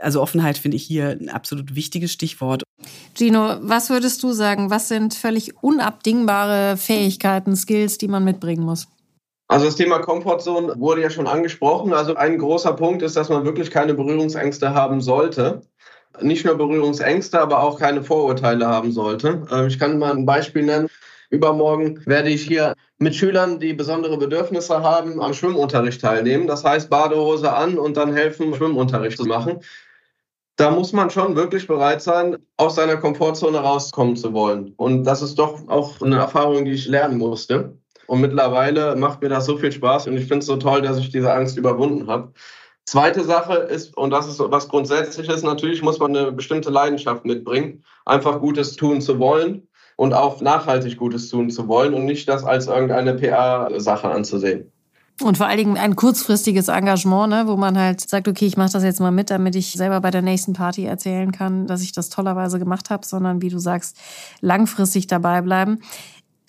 Also 0.00 0.22
Offenheit 0.22 0.56
finde 0.56 0.76
ich 0.76 0.84
hier 0.84 1.08
ein 1.08 1.28
absolut 1.28 1.74
wichtiges 1.74 2.12
Stichwort. 2.12 2.62
Gino, 3.14 3.56
was 3.60 3.90
würdest 3.90 4.22
du 4.22 4.32
sagen? 4.32 4.70
Was 4.70 4.88
sind 4.88 5.14
völlig 5.14 5.62
unabdingbare 5.62 6.76
Fähigkeiten, 6.76 7.56
Skills, 7.56 7.98
die 7.98 8.08
man 8.08 8.24
mitbringen 8.24 8.64
muss? 8.64 8.88
Also 9.48 9.66
das 9.66 9.76
Thema 9.76 10.00
Comfortzone 10.00 10.74
wurde 10.78 11.02
ja 11.02 11.10
schon 11.10 11.26
angesprochen. 11.26 11.92
Also 11.92 12.16
ein 12.16 12.38
großer 12.38 12.72
Punkt 12.72 13.02
ist, 13.02 13.16
dass 13.16 13.28
man 13.28 13.44
wirklich 13.44 13.70
keine 13.70 13.94
Berührungsängste 13.94 14.74
haben 14.74 15.00
sollte. 15.00 15.62
Nicht 16.20 16.44
nur 16.44 16.56
Berührungsängste, 16.56 17.40
aber 17.40 17.60
auch 17.60 17.78
keine 17.78 18.02
Vorurteile 18.02 18.66
haben 18.66 18.90
sollte. 18.90 19.46
Ähm, 19.52 19.66
ich 19.66 19.78
kann 19.78 19.98
mal 19.98 20.12
ein 20.12 20.26
Beispiel 20.26 20.64
nennen. 20.64 20.88
Übermorgen 21.30 22.02
werde 22.06 22.30
ich 22.30 22.42
hier 22.42 22.74
mit 22.98 23.14
Schülern, 23.14 23.58
die 23.58 23.72
besondere 23.72 24.16
Bedürfnisse 24.16 24.82
haben, 24.82 25.20
am 25.20 25.34
Schwimmunterricht 25.34 26.00
teilnehmen. 26.00 26.46
Das 26.46 26.64
heißt, 26.64 26.88
Badehose 26.88 27.52
an 27.52 27.78
und 27.78 27.96
dann 27.96 28.14
helfen, 28.14 28.54
Schwimmunterricht 28.54 29.16
zu 29.16 29.24
machen. 29.24 29.60
Da 30.56 30.70
muss 30.70 30.92
man 30.92 31.10
schon 31.10 31.36
wirklich 31.36 31.66
bereit 31.66 32.00
sein, 32.00 32.38
aus 32.56 32.76
seiner 32.76 32.96
Komfortzone 32.96 33.58
rauskommen 33.58 34.16
zu 34.16 34.32
wollen. 34.32 34.72
Und 34.76 35.04
das 35.04 35.20
ist 35.20 35.38
doch 35.38 35.68
auch 35.68 36.00
eine 36.00 36.16
Erfahrung, 36.16 36.64
die 36.64 36.72
ich 36.72 36.86
lernen 36.86 37.18
musste. 37.18 37.76
Und 38.06 38.20
mittlerweile 38.20 38.96
macht 38.96 39.20
mir 39.20 39.28
das 39.28 39.46
so 39.46 39.58
viel 39.58 39.72
Spaß 39.72 40.06
und 40.06 40.16
ich 40.16 40.26
finde 40.26 40.38
es 40.38 40.46
so 40.46 40.56
toll, 40.56 40.80
dass 40.80 40.98
ich 40.98 41.10
diese 41.10 41.32
Angst 41.32 41.58
überwunden 41.58 42.06
habe. 42.06 42.32
Zweite 42.84 43.24
Sache 43.24 43.54
ist, 43.54 43.96
und 43.96 44.10
das 44.10 44.28
ist 44.28 44.38
was 44.38 44.68
Grundsätzliches, 44.68 45.42
natürlich 45.42 45.82
muss 45.82 45.98
man 45.98 46.16
eine 46.16 46.30
bestimmte 46.30 46.70
Leidenschaft 46.70 47.24
mitbringen, 47.24 47.84
einfach 48.04 48.38
Gutes 48.38 48.76
tun 48.76 49.00
zu 49.00 49.18
wollen 49.18 49.66
und 49.96 50.14
auch 50.14 50.40
nachhaltig 50.40 50.98
Gutes 50.98 51.28
tun 51.30 51.50
zu 51.50 51.68
wollen 51.68 51.94
und 51.94 52.04
nicht 52.04 52.28
das 52.28 52.44
als 52.44 52.66
irgendeine 52.66 53.14
PR-Sache 53.14 54.08
anzusehen. 54.08 54.70
Und 55.22 55.38
vor 55.38 55.46
allen 55.46 55.56
Dingen 55.56 55.78
ein 55.78 55.96
kurzfristiges 55.96 56.68
Engagement, 56.68 57.30
ne, 57.30 57.44
wo 57.46 57.56
man 57.56 57.78
halt 57.78 58.06
sagt, 58.06 58.28
okay, 58.28 58.44
ich 58.44 58.58
mache 58.58 58.72
das 58.72 58.82
jetzt 58.82 59.00
mal 59.00 59.10
mit, 59.10 59.30
damit 59.30 59.56
ich 59.56 59.72
selber 59.72 60.02
bei 60.02 60.10
der 60.10 60.20
nächsten 60.20 60.52
Party 60.52 60.84
erzählen 60.84 61.32
kann, 61.32 61.66
dass 61.66 61.80
ich 61.80 61.92
das 61.92 62.10
tollerweise 62.10 62.58
gemacht 62.58 62.90
habe, 62.90 63.06
sondern 63.06 63.40
wie 63.40 63.48
du 63.48 63.58
sagst, 63.58 63.96
langfristig 64.42 65.06
dabei 65.06 65.40
bleiben. 65.40 65.80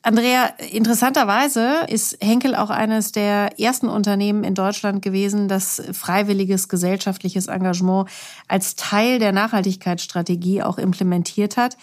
Andrea, 0.03 0.47
interessanterweise 0.71 1.85
ist 1.87 2.17
Henkel 2.21 2.55
auch 2.55 2.69
eines 2.69 3.13
der 3.13 3.57
ersten 3.59 3.87
Unternehmen 3.87 4.43
in 4.43 4.53
Deutschland 4.53 5.01
gewesen, 5.01 5.47
das 5.47 5.81
freiwilliges 5.93 6.69
gesellschaftliches 6.69 7.47
Engagement 7.47 8.09
als 8.49 8.75
Teil 8.75 9.19
der 9.19 9.31
Nachhaltigkeitsstrategie 9.31 10.61
auch 10.61 10.77
implementiert 10.77 11.55
hat. 11.57 11.77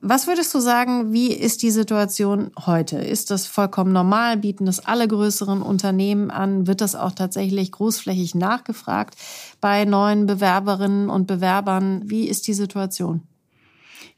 Was 0.00 0.28
würdest 0.28 0.54
du 0.54 0.60
sagen, 0.60 1.12
wie 1.12 1.32
ist 1.32 1.62
die 1.62 1.72
Situation 1.72 2.52
heute? 2.66 2.98
Ist 2.98 3.32
das 3.32 3.46
vollkommen 3.46 3.92
normal? 3.92 4.36
Bieten 4.36 4.66
das 4.66 4.78
alle 4.78 5.08
größeren 5.08 5.60
Unternehmen 5.60 6.30
an? 6.30 6.68
Wird 6.68 6.80
das 6.80 6.94
auch 6.94 7.12
tatsächlich 7.12 7.72
großflächig 7.72 8.36
nachgefragt 8.36 9.16
bei 9.60 9.84
neuen 9.84 10.26
Bewerberinnen 10.26 11.10
und 11.10 11.26
Bewerbern? 11.26 12.02
Wie 12.04 12.28
ist 12.28 12.46
die 12.46 12.54
Situation? 12.54 13.22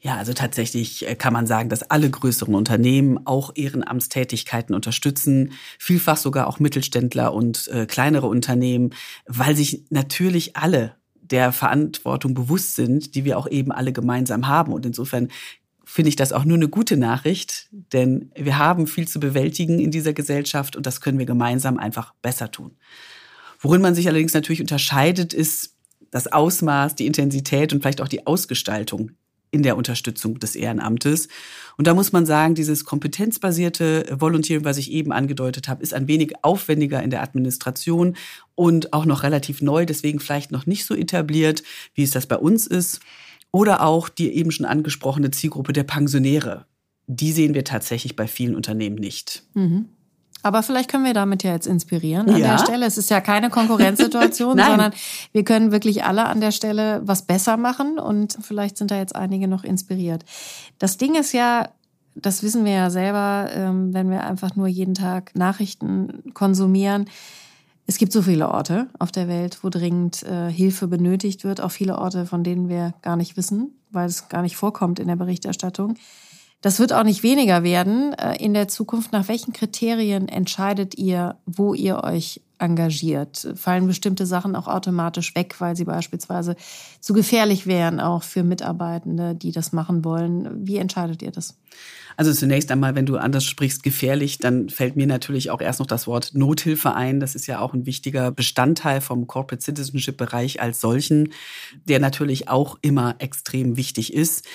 Ja, 0.01 0.17
also 0.17 0.33
tatsächlich 0.33 1.07
äh, 1.07 1.15
kann 1.15 1.33
man 1.33 1.47
sagen, 1.47 1.69
dass 1.69 1.83
alle 1.83 2.09
größeren 2.09 2.53
Unternehmen 2.53 3.25
auch 3.25 3.51
Ehrenamtstätigkeiten 3.55 4.75
unterstützen, 4.75 5.53
vielfach 5.79 6.17
sogar 6.17 6.47
auch 6.47 6.59
Mittelständler 6.59 7.33
und 7.33 7.67
äh, 7.69 7.87
kleinere 7.87 8.27
Unternehmen, 8.27 8.91
weil 9.25 9.55
sich 9.55 9.85
natürlich 9.89 10.55
alle 10.55 10.95
der 11.31 11.51
Verantwortung 11.53 12.33
bewusst 12.33 12.75
sind, 12.75 13.15
die 13.15 13.25
wir 13.25 13.37
auch 13.37 13.47
eben 13.47 13.71
alle 13.71 13.93
gemeinsam 13.93 14.47
haben. 14.47 14.73
Und 14.73 14.85
insofern 14.85 15.29
finde 15.91 16.07
ich 16.07 16.15
das 16.15 16.31
auch 16.31 16.45
nur 16.45 16.55
eine 16.55 16.69
gute 16.69 16.95
Nachricht, 16.95 17.67
denn 17.71 18.31
wir 18.33 18.57
haben 18.57 18.87
viel 18.87 19.09
zu 19.09 19.19
bewältigen 19.19 19.77
in 19.77 19.91
dieser 19.91 20.13
Gesellschaft 20.13 20.77
und 20.77 20.85
das 20.85 21.01
können 21.01 21.19
wir 21.19 21.25
gemeinsam 21.25 21.77
einfach 21.77 22.13
besser 22.21 22.49
tun. 22.49 22.77
Worin 23.59 23.81
man 23.81 23.93
sich 23.93 24.07
allerdings 24.07 24.33
natürlich 24.33 24.61
unterscheidet, 24.61 25.33
ist 25.33 25.75
das 26.09 26.31
Ausmaß, 26.31 26.95
die 26.95 27.07
Intensität 27.07 27.73
und 27.73 27.81
vielleicht 27.81 27.99
auch 27.99 28.07
die 28.07 28.25
Ausgestaltung 28.25 29.11
in 29.51 29.63
der 29.63 29.75
Unterstützung 29.75 30.39
des 30.39 30.55
Ehrenamtes. 30.55 31.27
Und 31.75 31.87
da 31.87 31.93
muss 31.93 32.13
man 32.13 32.25
sagen, 32.25 32.55
dieses 32.55 32.85
kompetenzbasierte 32.85 34.15
Volunteering, 34.17 34.63
was 34.63 34.77
ich 34.77 34.93
eben 34.93 35.11
angedeutet 35.11 35.67
habe, 35.67 35.83
ist 35.83 35.93
ein 35.93 36.07
wenig 36.07 36.35
aufwendiger 36.41 37.03
in 37.03 37.09
der 37.09 37.21
Administration 37.21 38.15
und 38.55 38.93
auch 38.93 39.03
noch 39.03 39.23
relativ 39.23 39.61
neu, 39.61 39.85
deswegen 39.85 40.21
vielleicht 40.21 40.53
noch 40.53 40.65
nicht 40.65 40.85
so 40.85 40.95
etabliert, 40.95 41.63
wie 41.95 42.03
es 42.03 42.11
das 42.11 42.27
bei 42.27 42.37
uns 42.37 42.65
ist. 42.65 43.01
Oder 43.51 43.83
auch 43.83 44.09
die 44.09 44.31
eben 44.31 44.51
schon 44.51 44.65
angesprochene 44.65 45.31
Zielgruppe 45.31 45.73
der 45.73 45.83
Pensionäre. 45.83 46.65
Die 47.07 47.31
sehen 47.31 47.53
wir 47.53 47.65
tatsächlich 47.65 48.15
bei 48.15 48.27
vielen 48.27 48.55
Unternehmen 48.55 48.95
nicht. 48.95 49.43
Mhm. 49.53 49.89
Aber 50.43 50.63
vielleicht 50.63 50.89
können 50.89 51.05
wir 51.05 51.13
damit 51.13 51.43
ja 51.43 51.53
jetzt 51.53 51.67
inspirieren 51.67 52.29
an 52.29 52.37
ja. 52.37 52.51
der 52.51 52.57
Stelle. 52.57 52.85
Es 52.85 52.97
ist 52.97 53.09
ja 53.09 53.21
keine 53.21 53.49
Konkurrenzsituation, 53.49 54.57
sondern 54.65 54.93
wir 55.33 55.43
können 55.43 55.71
wirklich 55.71 56.03
alle 56.03 56.25
an 56.25 56.41
der 56.41 56.51
Stelle 56.51 57.01
was 57.03 57.23
besser 57.23 57.57
machen 57.57 57.99
und 57.99 58.37
vielleicht 58.41 58.77
sind 58.77 58.91
da 58.91 58.97
jetzt 58.97 59.15
einige 59.15 59.47
noch 59.47 59.63
inspiriert. 59.63 60.25
Das 60.79 60.97
Ding 60.97 61.15
ist 61.15 61.33
ja, 61.33 61.69
das 62.15 62.41
wissen 62.43 62.65
wir 62.65 62.73
ja 62.73 62.89
selber, 62.89 63.49
ähm, 63.53 63.93
wenn 63.93 64.09
wir 64.09 64.23
einfach 64.23 64.55
nur 64.55 64.67
jeden 64.67 64.95
Tag 64.95 65.35
Nachrichten 65.35 66.23
konsumieren. 66.33 67.05
Es 67.87 67.97
gibt 67.97 68.13
so 68.13 68.21
viele 68.21 68.49
Orte 68.49 68.87
auf 68.99 69.11
der 69.11 69.27
Welt, 69.27 69.59
wo 69.63 69.69
dringend 69.69 70.23
äh, 70.23 70.49
Hilfe 70.49 70.87
benötigt 70.87 71.43
wird, 71.43 71.61
auch 71.61 71.71
viele 71.71 71.97
Orte, 71.97 72.25
von 72.25 72.43
denen 72.43 72.69
wir 72.69 72.93
gar 73.01 73.15
nicht 73.15 73.37
wissen, 73.37 73.71
weil 73.89 74.07
es 74.07 74.29
gar 74.29 74.41
nicht 74.41 74.55
vorkommt 74.55 74.99
in 74.99 75.07
der 75.07 75.15
Berichterstattung. 75.15 75.95
Das 76.61 76.79
wird 76.79 76.93
auch 76.93 77.03
nicht 77.03 77.23
weniger 77.23 77.63
werden 77.63 78.13
äh, 78.13 78.35
in 78.37 78.53
der 78.53 78.67
Zukunft. 78.67 79.11
Nach 79.11 79.27
welchen 79.27 79.51
Kriterien 79.51 80.27
entscheidet 80.27 80.95
ihr, 80.97 81.37
wo 81.45 81.73
ihr 81.73 82.03
euch 82.03 82.41
engagiert? 82.59 83.47
Fallen 83.55 83.87
bestimmte 83.87 84.27
Sachen 84.27 84.55
auch 84.55 84.67
automatisch 84.67 85.33
weg, 85.35 85.55
weil 85.59 85.75
sie 85.75 85.85
beispielsweise 85.85 86.55
zu 86.99 87.13
gefährlich 87.13 87.65
wären, 87.65 87.99
auch 87.99 88.21
für 88.21 88.43
Mitarbeitende, 88.43 89.33
die 89.33 89.51
das 89.51 89.73
machen 89.73 90.05
wollen? 90.05 90.67
Wie 90.67 90.77
entscheidet 90.77 91.23
ihr 91.23 91.31
das? 91.31 91.57
Also 92.15 92.31
zunächst 92.31 92.71
einmal, 92.71 92.93
wenn 92.93 93.07
du 93.07 93.17
anders 93.17 93.45
sprichst, 93.45 93.81
gefährlich, 93.81 94.37
dann 94.37 94.69
fällt 94.69 94.95
mir 94.95 95.07
natürlich 95.07 95.49
auch 95.49 95.61
erst 95.61 95.79
noch 95.79 95.87
das 95.87 96.05
Wort 96.05 96.31
Nothilfe 96.35 96.93
ein. 96.93 97.19
Das 97.19 97.33
ist 97.33 97.47
ja 97.47 97.59
auch 97.59 97.73
ein 97.73 97.87
wichtiger 97.87 98.31
Bestandteil 98.31 99.01
vom 99.01 99.25
Corporate 99.25 99.63
Citizenship 99.63 100.17
Bereich 100.17 100.61
als 100.61 100.81
solchen, 100.81 101.33
der 101.85 101.99
natürlich 101.99 102.49
auch 102.49 102.77
immer 102.81 103.15
extrem 103.17 103.77
wichtig 103.77 104.13
ist. 104.13 104.45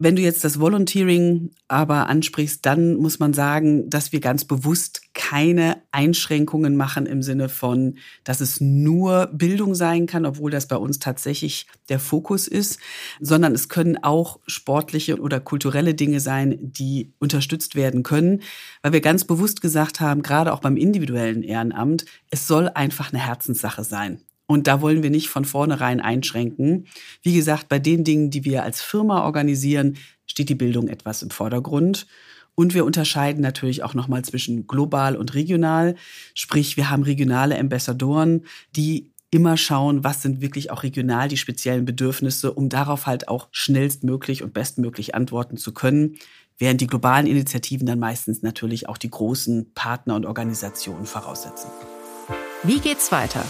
Wenn 0.00 0.14
du 0.14 0.22
jetzt 0.22 0.44
das 0.44 0.60
Volunteering 0.60 1.50
aber 1.66 2.08
ansprichst, 2.08 2.64
dann 2.64 2.94
muss 2.94 3.18
man 3.18 3.34
sagen, 3.34 3.90
dass 3.90 4.12
wir 4.12 4.20
ganz 4.20 4.44
bewusst 4.44 5.02
keine 5.12 5.82
Einschränkungen 5.90 6.76
machen 6.76 7.04
im 7.04 7.20
Sinne 7.20 7.48
von, 7.48 7.98
dass 8.22 8.40
es 8.40 8.60
nur 8.60 9.26
Bildung 9.32 9.74
sein 9.74 10.06
kann, 10.06 10.24
obwohl 10.24 10.52
das 10.52 10.68
bei 10.68 10.76
uns 10.76 11.00
tatsächlich 11.00 11.66
der 11.88 11.98
Fokus 11.98 12.46
ist, 12.46 12.78
sondern 13.18 13.52
es 13.54 13.68
können 13.68 13.98
auch 14.00 14.38
sportliche 14.46 15.18
oder 15.20 15.40
kulturelle 15.40 15.94
Dinge 15.94 16.20
sein, 16.20 16.56
die 16.60 17.12
unterstützt 17.18 17.74
werden 17.74 18.04
können, 18.04 18.42
weil 18.82 18.92
wir 18.92 19.00
ganz 19.00 19.24
bewusst 19.24 19.60
gesagt 19.60 20.00
haben, 20.00 20.22
gerade 20.22 20.52
auch 20.52 20.60
beim 20.60 20.76
individuellen 20.76 21.42
Ehrenamt, 21.42 22.04
es 22.30 22.46
soll 22.46 22.68
einfach 22.68 23.12
eine 23.12 23.26
Herzenssache 23.26 23.82
sein. 23.82 24.22
Und 24.50 24.66
da 24.66 24.80
wollen 24.80 25.02
wir 25.02 25.10
nicht 25.10 25.28
von 25.28 25.44
vornherein 25.44 26.00
einschränken. 26.00 26.86
Wie 27.22 27.34
gesagt, 27.34 27.68
bei 27.68 27.78
den 27.78 28.02
Dingen, 28.02 28.30
die 28.30 28.44
wir 28.44 28.62
als 28.64 28.80
Firma 28.80 29.24
organisieren, 29.24 29.98
steht 30.26 30.48
die 30.48 30.54
Bildung 30.54 30.88
etwas 30.88 31.22
im 31.22 31.30
Vordergrund. 31.30 32.06
Und 32.54 32.74
wir 32.74 32.86
unterscheiden 32.86 33.42
natürlich 33.42 33.82
auch 33.82 33.94
nochmal 33.94 34.24
zwischen 34.24 34.66
global 34.66 35.16
und 35.16 35.34
regional. 35.34 35.94
Sprich, 36.34 36.76
wir 36.78 36.90
haben 36.90 37.02
regionale 37.02 37.58
Ambassadoren, 37.58 38.46
die 38.74 39.12
immer 39.30 39.58
schauen, 39.58 40.02
was 40.02 40.22
sind 40.22 40.40
wirklich 40.40 40.70
auch 40.70 40.82
regional 40.82 41.28
die 41.28 41.36
speziellen 41.36 41.84
Bedürfnisse, 41.84 42.52
um 42.52 42.70
darauf 42.70 43.06
halt 43.06 43.28
auch 43.28 43.48
schnellstmöglich 43.52 44.42
und 44.42 44.54
bestmöglich 44.54 45.14
antworten 45.14 45.58
zu 45.58 45.72
können. 45.74 46.16
Während 46.56 46.80
die 46.80 46.86
globalen 46.86 47.26
Initiativen 47.26 47.86
dann 47.86 47.98
meistens 47.98 48.42
natürlich 48.42 48.88
auch 48.88 48.96
die 48.96 49.10
großen 49.10 49.72
Partner 49.74 50.16
und 50.16 50.24
Organisationen 50.24 51.04
voraussetzen. 51.04 51.70
Wie 52.64 52.80
geht's 52.80 53.12
weiter? 53.12 53.44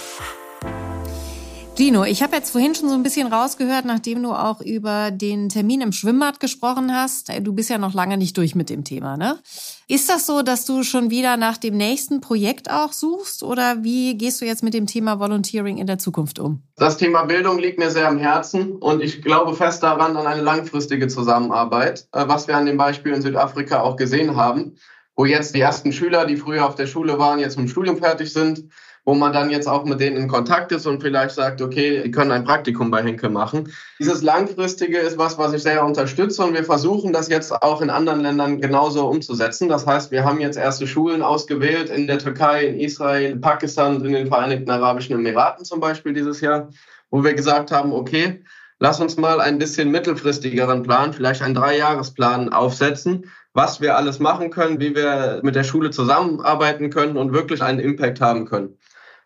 Gino, 1.79 2.03
ich 2.03 2.25
habe 2.25 2.35
jetzt 2.35 2.51
vorhin 2.51 2.75
schon 2.75 2.88
so 2.88 2.97
ein 2.97 3.05
bisschen 3.05 3.33
rausgehört, 3.33 3.85
nachdem 3.85 4.21
du 4.25 4.33
auch 4.33 4.61
über 4.61 5.12
den 5.12 5.49
Termin 5.49 5.81
im 5.81 5.93
Schwimmbad 5.93 6.41
gesprochen 6.41 6.93
hast. 6.93 7.31
Du 7.43 7.53
bist 7.53 7.71
ja 7.71 7.79
noch 7.79 7.95
lange 7.95 8.17
nicht 8.17 8.37
durch 8.37 8.57
mit 8.57 8.69
dem 8.69 8.83
Thema, 8.83 9.17
ne? 9.17 9.38
Ist 9.87 10.11
das 10.11 10.27
so, 10.27 10.43
dass 10.43 10.64
du 10.67 10.83
schon 10.83 11.11
wieder 11.11 11.37
nach 11.37 11.57
dem 11.57 11.77
nächsten 11.77 12.21
Projekt 12.21 12.69
auch 12.69 12.93
suchst 12.93 13.45
oder 13.45 13.85
wie 13.85 14.19
gehst 14.19 14.41
du 14.41 14.45
jetzt 14.45 14.64
mit 14.64 14.75
dem 14.75 14.88
Thema 14.88 15.21
Volunteering 15.21 15.79
in 15.79 15.87
der 15.87 15.99
Zukunft 15.99 16.41
um? 16.41 16.64
Das 16.75 16.97
Thema 16.97 17.23
Bildung 17.27 17.61
liegt 17.61 17.79
mir 17.79 17.93
sehr 17.93 18.09
am 18.09 18.19
Herzen 18.19 18.73
und 18.73 19.01
ich 19.01 19.23
glaube 19.23 19.55
fest 19.55 19.85
daran 19.85 20.17
an 20.17 20.27
eine 20.27 20.43
langfristige 20.43 21.07
Zusammenarbeit, 21.07 22.09
äh, 22.12 22.25
was 22.27 22.49
wir 22.49 22.57
an 22.57 22.67
dem 22.67 22.77
Beispiel 22.77 23.12
in 23.12 23.23
Südafrika 23.23 23.83
auch 23.83 23.95
gesehen 23.95 24.35
haben. 24.35 24.75
wo 25.14 25.25
jetzt 25.25 25.53
die 25.53 25.61
ersten 25.61 25.93
Schüler, 25.93 26.27
die 26.27 26.37
früher 26.37 26.64
auf 26.64 26.77
der 26.77 26.87
Schule 26.87 27.19
waren, 27.19 27.41
jetzt 27.41 27.57
mit 27.57 27.67
dem 27.67 27.71
Studium 27.71 27.97
fertig 27.97 28.33
sind, 28.33 28.69
wo 29.09 29.14
man 29.14 29.33
dann 29.33 29.49
jetzt 29.49 29.66
auch 29.66 29.87
mit 29.87 30.01
denen 30.01 30.18
in 30.18 30.29
Kontakt 30.29 30.71
ist 30.71 30.85
und 30.85 31.01
vielleicht 31.01 31.35
sagt, 31.35 31.62
okay, 31.62 32.03
die 32.03 32.11
können 32.11 32.31
ein 32.31 32.44
Praktikum 32.44 32.90
bei 32.90 33.03
Henkel 33.03 33.31
machen. 33.31 33.73
Dieses 33.99 34.21
Langfristige 34.21 34.99
ist 34.99 35.16
was, 35.16 35.38
was 35.38 35.55
ich 35.55 35.62
sehr 35.62 35.83
unterstütze 35.83 36.44
und 36.44 36.53
wir 36.53 36.62
versuchen 36.62 37.14
das 37.14 37.31
jetzt 37.31 37.51
auch 37.51 37.81
in 37.81 37.88
anderen 37.88 38.21
Ländern 38.21 38.61
genauso 38.61 39.09
umzusetzen. 39.09 39.71
Das 39.71 39.87
heißt, 39.87 40.11
wir 40.11 40.27
haben 40.27 40.40
jetzt 40.40 40.59
erste 40.59 40.87
Schulen 40.87 41.23
ausgewählt 41.23 41.88
in 41.88 42.07
der 42.07 42.18
Türkei, 42.18 42.66
in 42.66 42.79
Israel, 42.79 43.31
in 43.31 43.40
Pakistan, 43.40 44.05
in 44.05 44.12
den 44.12 44.27
Vereinigten 44.27 44.71
Arabischen 44.71 45.14
Emiraten 45.18 45.64
zum 45.64 45.81
Beispiel 45.81 46.12
dieses 46.12 46.42
Jahr, 46.42 46.68
wo 47.09 47.25
wir 47.25 47.33
gesagt 47.33 47.73
haben, 47.73 47.94
okay, 47.94 48.44
lass 48.79 49.01
uns 49.01 49.16
mal 49.16 49.40
ein 49.40 49.57
bisschen 49.57 49.90
mittelfristigeren 49.90 50.83
Plan, 50.83 51.14
vielleicht 51.14 51.40
einen 51.40 51.55
Dreijahresplan 51.55 52.53
aufsetzen, 52.53 53.25
was 53.55 53.81
wir 53.81 53.97
alles 53.97 54.18
machen 54.18 54.51
können, 54.51 54.81
wie 54.81 54.94
wir 54.94 55.40
mit 55.42 55.55
der 55.55 55.64
Schule 55.64 55.88
zusammenarbeiten 55.88 56.90
können 56.90 57.16
und 57.16 57.33
wirklich 57.33 57.62
einen 57.62 57.81
Impact 57.81 58.21
haben 58.21 58.44
können. 58.44 58.77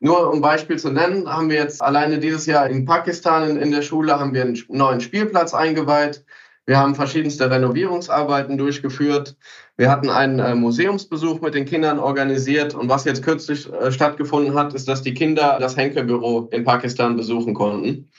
Nur 0.05 0.33
um 0.33 0.41
Beispiel 0.41 0.81
zu 0.81 0.91
nennen, 0.91 1.33
haben 1.33 1.49
wir 1.49 1.59
jetzt 1.59 1.81
alleine 1.81 2.19
dieses 2.19 2.45
Jahr 2.47 2.69
in 2.69 2.85
Pakistan 2.85 3.57
in, 3.57 3.71
der 3.71 3.83
Schule 3.83 4.19
haben 4.19 4.35
wir 4.35 4.43
einen 4.43 4.61
neuen 4.67 5.01
Spielplatz 5.01 5.55
eingeweiht. 5.55 6.25
Wir 6.67 6.77
haben 6.77 6.97
verschiedenste 6.97 7.49
Renovierungsarbeiten 7.49 8.59
durchgeführt. 8.59 9.37
Wir 9.77 9.89
hatten 9.93 10.11
einen 10.11 10.41
äh, 10.41 10.57
Museumsbesuch 10.57 11.41
mit 11.41 11.55
den 11.55 11.67
Kindern 11.67 12.01
organisiert. 12.01 12.75
Und 12.75 12.89
was 12.89 13.05
jetzt 13.05 13.23
kürzlich 13.23 13.73
äh, 13.73 13.93
stattgefunden 13.93 14.55
hat, 14.55 14.75
ist, 14.75 14.89
dass 14.89 15.03
die 15.03 15.15
Kinder 15.15 15.59
das 15.61 15.77
Henkel-Büro 15.77 16.49
in 16.51 16.65
Pakistan 16.65 17.15
besuchen 17.15 17.55
konnten. 17.55 18.11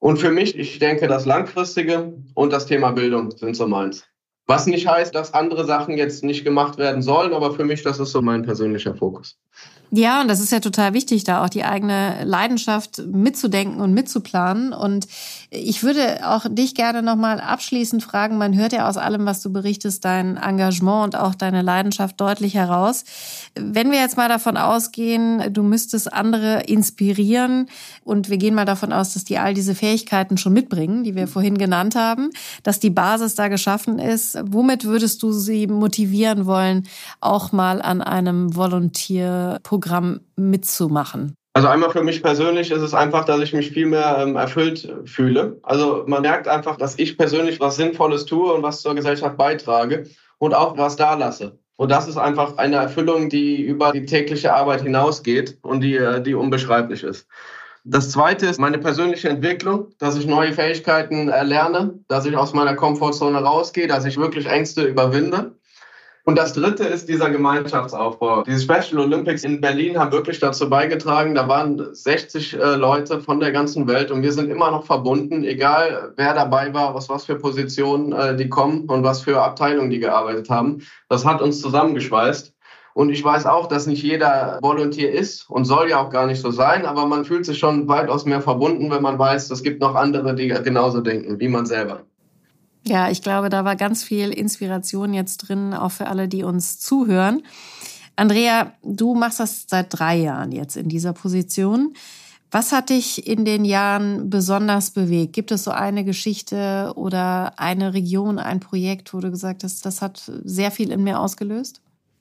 Und 0.00 0.16
für 0.16 0.32
mich, 0.32 0.58
ich 0.58 0.80
denke, 0.80 1.06
das 1.06 1.24
Langfristige 1.24 2.14
und 2.34 2.52
das 2.52 2.66
Thema 2.66 2.90
Bildung 2.90 3.30
sind 3.30 3.54
so 3.54 3.68
meins. 3.68 4.04
Was 4.48 4.66
nicht 4.66 4.88
heißt, 4.88 5.14
dass 5.14 5.34
andere 5.34 5.64
Sachen 5.66 5.96
jetzt 5.96 6.24
nicht 6.24 6.44
gemacht 6.44 6.78
werden 6.78 7.02
sollen, 7.02 7.32
aber 7.32 7.52
für 7.52 7.64
mich, 7.64 7.84
das 7.84 8.00
ist 8.00 8.10
so 8.10 8.22
mein 8.22 8.42
persönlicher 8.42 8.96
Fokus. 8.96 9.38
Ja, 9.92 10.20
und 10.20 10.28
das 10.28 10.40
ist 10.40 10.50
ja 10.50 10.58
total 10.58 10.94
wichtig, 10.94 11.22
da 11.22 11.44
auch 11.44 11.48
die 11.48 11.62
eigene 11.62 12.24
Leidenschaft 12.24 12.98
mitzudenken 13.06 13.80
und 13.80 13.94
mitzuplanen. 13.94 14.72
Und 14.72 15.06
ich 15.50 15.84
würde 15.84 16.28
auch 16.28 16.44
dich 16.48 16.74
gerne 16.74 17.02
nochmal 17.02 17.40
abschließend 17.40 18.02
fragen, 18.02 18.36
man 18.36 18.56
hört 18.56 18.72
ja 18.72 18.88
aus 18.88 18.96
allem, 18.96 19.26
was 19.26 19.42
du 19.42 19.52
berichtest, 19.52 20.04
dein 20.04 20.38
Engagement 20.38 21.04
und 21.04 21.16
auch 21.16 21.36
deine 21.36 21.62
Leidenschaft 21.62 22.20
deutlich 22.20 22.54
heraus. 22.54 23.04
Wenn 23.54 23.92
wir 23.92 24.00
jetzt 24.00 24.16
mal 24.16 24.28
davon 24.28 24.56
ausgehen, 24.56 25.52
du 25.52 25.62
müsstest 25.62 26.12
andere 26.12 26.62
inspirieren 26.62 27.68
und 28.02 28.28
wir 28.28 28.38
gehen 28.38 28.54
mal 28.54 28.64
davon 28.64 28.92
aus, 28.92 29.14
dass 29.14 29.24
die 29.24 29.38
all 29.38 29.54
diese 29.54 29.76
Fähigkeiten 29.76 30.36
schon 30.36 30.52
mitbringen, 30.52 31.04
die 31.04 31.14
wir 31.14 31.28
vorhin 31.28 31.58
genannt 31.58 31.94
haben, 31.94 32.30
dass 32.64 32.80
die 32.80 32.90
Basis 32.90 33.36
da 33.36 33.46
geschaffen 33.46 34.00
ist, 34.00 34.36
womit 34.42 34.84
würdest 34.84 35.22
du 35.22 35.30
sie 35.30 35.68
motivieren 35.68 36.46
wollen, 36.46 36.88
auch 37.20 37.52
mal 37.52 37.80
an 37.80 38.02
einem 38.02 38.56
Volontierprogramm 38.56 39.75
Programm 39.76 40.20
mitzumachen? 40.36 41.34
Also 41.52 41.68
einmal 41.68 41.90
für 41.90 42.02
mich 42.02 42.22
persönlich 42.22 42.70
ist 42.70 42.80
es 42.80 42.94
einfach, 42.94 43.26
dass 43.26 43.40
ich 43.40 43.52
mich 43.52 43.72
viel 43.72 43.84
mehr 43.84 44.16
ähm, 44.20 44.34
erfüllt 44.34 44.90
fühle. 45.04 45.58
Also 45.62 46.04
man 46.06 46.22
merkt 46.22 46.48
einfach, 46.48 46.78
dass 46.78 46.98
ich 46.98 47.18
persönlich 47.18 47.60
was 47.60 47.76
Sinnvolles 47.76 48.24
tue 48.24 48.54
und 48.54 48.62
was 48.62 48.80
zur 48.80 48.94
Gesellschaft 48.94 49.36
beitrage 49.36 50.06
und 50.38 50.54
auch 50.54 50.78
was 50.78 50.96
da 50.96 51.12
lasse. 51.12 51.58
Und 51.76 51.90
das 51.90 52.08
ist 52.08 52.16
einfach 52.16 52.56
eine 52.56 52.76
Erfüllung, 52.76 53.28
die 53.28 53.60
über 53.60 53.92
die 53.92 54.06
tägliche 54.06 54.54
Arbeit 54.54 54.80
hinausgeht 54.80 55.58
und 55.60 55.82
die, 55.82 55.96
äh, 55.96 56.22
die 56.22 56.34
unbeschreiblich 56.34 57.02
ist. 57.02 57.26
Das 57.84 58.10
zweite 58.10 58.46
ist 58.46 58.58
meine 58.58 58.78
persönliche 58.78 59.28
Entwicklung, 59.28 59.88
dass 59.98 60.16
ich 60.16 60.26
neue 60.26 60.54
Fähigkeiten 60.54 61.28
erlerne, 61.28 61.98
dass 62.08 62.24
ich 62.24 62.34
aus 62.34 62.54
meiner 62.54 62.74
Komfortzone 62.74 63.38
rausgehe, 63.38 63.88
dass 63.88 64.06
ich 64.06 64.16
wirklich 64.16 64.46
Ängste 64.46 64.84
überwinde. 64.84 65.52
Und 66.28 66.36
das 66.36 66.54
dritte 66.54 66.82
ist 66.82 67.08
dieser 67.08 67.30
Gemeinschaftsaufbau. 67.30 68.42
Die 68.42 68.58
Special 68.58 68.98
Olympics 68.98 69.44
in 69.44 69.60
Berlin 69.60 69.96
haben 69.96 70.10
wirklich 70.10 70.40
dazu 70.40 70.68
beigetragen. 70.68 71.36
Da 71.36 71.46
waren 71.46 71.94
60 71.94 72.54
äh, 72.54 72.74
Leute 72.74 73.20
von 73.20 73.38
der 73.38 73.52
ganzen 73.52 73.86
Welt 73.86 74.10
und 74.10 74.22
wir 74.22 74.32
sind 74.32 74.50
immer 74.50 74.72
noch 74.72 74.84
verbunden, 74.84 75.44
egal 75.44 76.12
wer 76.16 76.34
dabei 76.34 76.74
war, 76.74 76.96
aus 76.96 77.08
was 77.08 77.26
für 77.26 77.36
Positionen 77.36 78.12
äh, 78.12 78.34
die 78.34 78.48
kommen 78.48 78.86
und 78.88 79.04
was 79.04 79.20
für 79.20 79.40
Abteilungen 79.40 79.88
die 79.88 80.00
gearbeitet 80.00 80.50
haben. 80.50 80.82
Das 81.08 81.24
hat 81.24 81.40
uns 81.40 81.60
zusammengeschweißt. 81.60 82.52
Und 82.94 83.10
ich 83.10 83.22
weiß 83.22 83.46
auch, 83.46 83.68
dass 83.68 83.86
nicht 83.86 84.02
jeder 84.02 84.58
Volunteer 84.62 85.12
ist 85.12 85.48
und 85.48 85.64
soll 85.64 85.90
ja 85.90 86.00
auch 86.00 86.10
gar 86.10 86.26
nicht 86.26 86.40
so 86.40 86.50
sein, 86.50 86.86
aber 86.86 87.06
man 87.06 87.24
fühlt 87.24 87.46
sich 87.46 87.58
schon 87.58 87.86
weitaus 87.86 88.24
mehr 88.24 88.40
verbunden, 88.40 88.90
wenn 88.90 89.02
man 89.02 89.16
weiß, 89.16 89.48
es 89.52 89.62
gibt 89.62 89.80
noch 89.80 89.94
andere, 89.94 90.34
die 90.34 90.48
genauso 90.48 91.02
denken 91.02 91.38
wie 91.38 91.48
man 91.48 91.66
selber. 91.66 92.02
Ja, 92.86 93.10
ich 93.10 93.20
glaube, 93.20 93.48
da 93.48 93.64
war 93.64 93.74
ganz 93.74 94.04
viel 94.04 94.30
Inspiration 94.30 95.12
jetzt 95.12 95.38
drin, 95.38 95.74
auch 95.74 95.90
für 95.90 96.06
alle, 96.06 96.28
die 96.28 96.44
uns 96.44 96.78
zuhören. 96.78 97.42
Andrea, 98.14 98.74
du 98.82 99.14
machst 99.14 99.40
das 99.40 99.64
seit 99.66 99.86
drei 99.90 100.16
Jahren 100.16 100.52
jetzt 100.52 100.76
in 100.76 100.88
dieser 100.88 101.12
Position. 101.12 101.94
Was 102.52 102.70
hat 102.70 102.90
dich 102.90 103.26
in 103.26 103.44
den 103.44 103.64
Jahren 103.64 104.30
besonders 104.30 104.92
bewegt? 104.92 105.32
Gibt 105.32 105.50
es 105.50 105.64
so 105.64 105.72
eine 105.72 106.04
Geschichte 106.04 106.92
oder 106.94 107.58
eine 107.58 107.92
Region, 107.92 108.38
ein 108.38 108.60
Projekt, 108.60 109.12
wo 109.12 109.18
du 109.18 109.32
gesagt 109.32 109.64
hast, 109.64 109.84
das 109.84 110.00
hat 110.00 110.30
sehr 110.44 110.70
viel 110.70 110.92
in 110.92 111.02
mir 111.02 111.18
ausgelöst? 111.18 111.80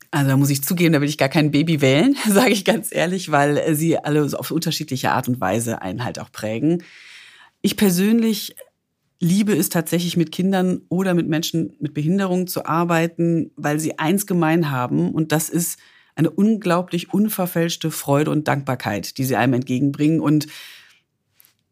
Also 0.10 0.30
da 0.30 0.38
muss 0.38 0.50
ich 0.50 0.64
zugeben, 0.64 0.94
da 0.94 1.02
will 1.02 1.10
ich 1.10 1.20
gar 1.20 1.30
kein 1.30 1.52
Baby 1.52 1.80
wählen, 1.80 2.16
sage 2.28 2.52
ich 2.52 2.66
ganz 2.66 2.88
ehrlich, 2.92 3.32
weil 3.32 3.76
sie 3.76 4.00
alle 4.00 4.28
auf 4.38 4.50
unterschiedliche 4.50 5.12
Art 5.12 5.28
und 5.28 5.40
Weise 5.40 5.84
einen 5.84 6.04
halt 6.04 6.18
auch 6.18 6.32
prägen. 6.32 6.84
Ich 7.62 7.78
persönlich 7.78 8.56
liebe 9.26 9.54
es 9.54 9.70
tatsächlich 9.70 10.18
mit 10.18 10.32
Kindern 10.32 10.82
oder 10.88 11.14
mit 11.14 11.28
Menschen 11.28 11.74
mit 11.80 11.94
Behinderung 11.94 12.48
zu 12.48 12.66
arbeiten, 12.66 13.52
weil 13.56 13.80
sie 13.80 13.98
eins 13.98 14.28
gemein 14.28 14.70
haben. 14.70 15.12
Und 15.12 15.32
das 15.32 15.50
ist 15.50 15.80
eine 16.16 16.30
unglaublich 16.30 17.14
unverfälschte 17.14 17.92
Freude 17.92 18.32
und 18.32 18.48
Dankbarkeit, 18.48 19.18
die 19.18 19.26
sie 19.26 19.36
einem 19.36 19.54
entgegenbringen. 19.54 20.22
Und 20.22 20.48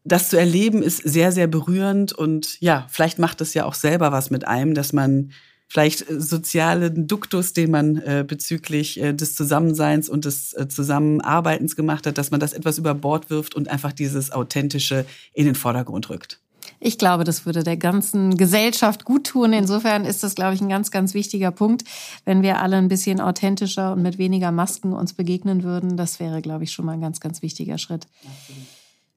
das 0.02 0.30
zu 0.30 0.36
erleben 0.36 0.82
ist 0.82 0.98
sehr, 0.98 1.30
sehr 1.32 1.46
berührend. 1.46 2.12
Und 2.12 2.60
ja, 2.60 2.86
vielleicht 2.90 3.18
macht 3.20 3.40
es 3.40 3.54
ja 3.54 3.64
auch 3.64 3.74
selber 3.74 4.10
was 4.10 4.30
mit 4.30 4.46
einem, 4.46 4.74
dass 4.74 4.92
man 4.92 5.30
vielleicht 5.68 6.04
sozialen 6.08 7.06
Duktus, 7.06 7.52
den 7.52 7.70
man 7.70 7.96
äh, 7.98 8.24
bezüglich 8.26 9.00
äh, 9.00 9.14
des 9.14 9.34
Zusammenseins 9.34 10.08
und 10.08 10.24
des 10.24 10.52
äh, 10.54 10.68
Zusammenarbeitens 10.68 11.74
gemacht 11.76 12.06
hat, 12.06 12.18
dass 12.18 12.30
man 12.30 12.40
das 12.40 12.52
etwas 12.52 12.78
über 12.78 12.94
Bord 12.94 13.30
wirft 13.30 13.54
und 13.54 13.68
einfach 13.68 13.92
dieses 13.92 14.30
Authentische 14.30 15.06
in 15.32 15.46
den 15.46 15.54
Vordergrund 15.54 16.10
rückt. 16.10 16.43
Ich 16.86 16.98
glaube, 16.98 17.24
das 17.24 17.46
würde 17.46 17.62
der 17.62 17.78
ganzen 17.78 18.36
Gesellschaft 18.36 19.06
gut 19.06 19.28
tun. 19.28 19.54
Insofern 19.54 20.04
ist 20.04 20.22
das, 20.22 20.34
glaube 20.34 20.54
ich, 20.54 20.60
ein 20.60 20.68
ganz, 20.68 20.90
ganz 20.90 21.14
wichtiger 21.14 21.50
Punkt, 21.50 21.84
wenn 22.26 22.42
wir 22.42 22.60
alle 22.60 22.76
ein 22.76 22.88
bisschen 22.88 23.22
authentischer 23.22 23.94
und 23.94 24.02
mit 24.02 24.18
weniger 24.18 24.52
Masken 24.52 24.92
uns 24.92 25.14
begegnen 25.14 25.62
würden. 25.62 25.96
Das 25.96 26.20
wäre, 26.20 26.42
glaube 26.42 26.64
ich, 26.64 26.72
schon 26.72 26.84
mal 26.84 26.92
ein 26.92 27.00
ganz, 27.00 27.20
ganz 27.20 27.40
wichtiger 27.40 27.78
Schritt. 27.78 28.06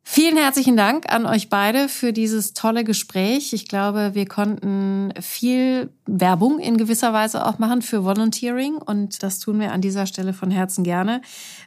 Vielen 0.02 0.38
herzlichen 0.38 0.78
Dank 0.78 1.12
an 1.12 1.26
euch 1.26 1.50
beide 1.50 1.90
für 1.90 2.14
dieses 2.14 2.54
tolle 2.54 2.86
Gespräch. 2.86 3.52
Ich 3.52 3.68
glaube, 3.68 4.12
wir 4.14 4.28
konnten 4.28 5.14
viel 5.20 5.90
Werbung 6.08 6.60
in 6.60 6.78
gewisser 6.78 7.14
Weise 7.14 7.46
auch 7.46 7.60
machen 7.60 7.82
für 7.82 8.04
Volunteering 8.04 8.76
und 8.76 9.22
das 9.24 9.40
tun 9.40 9.60
wir 9.60 9.72
an 9.72 9.82
dieser 9.82 10.06
Stelle 10.06 10.34
von 10.34 10.52
Herzen 10.52 10.84
gerne, 10.84 11.22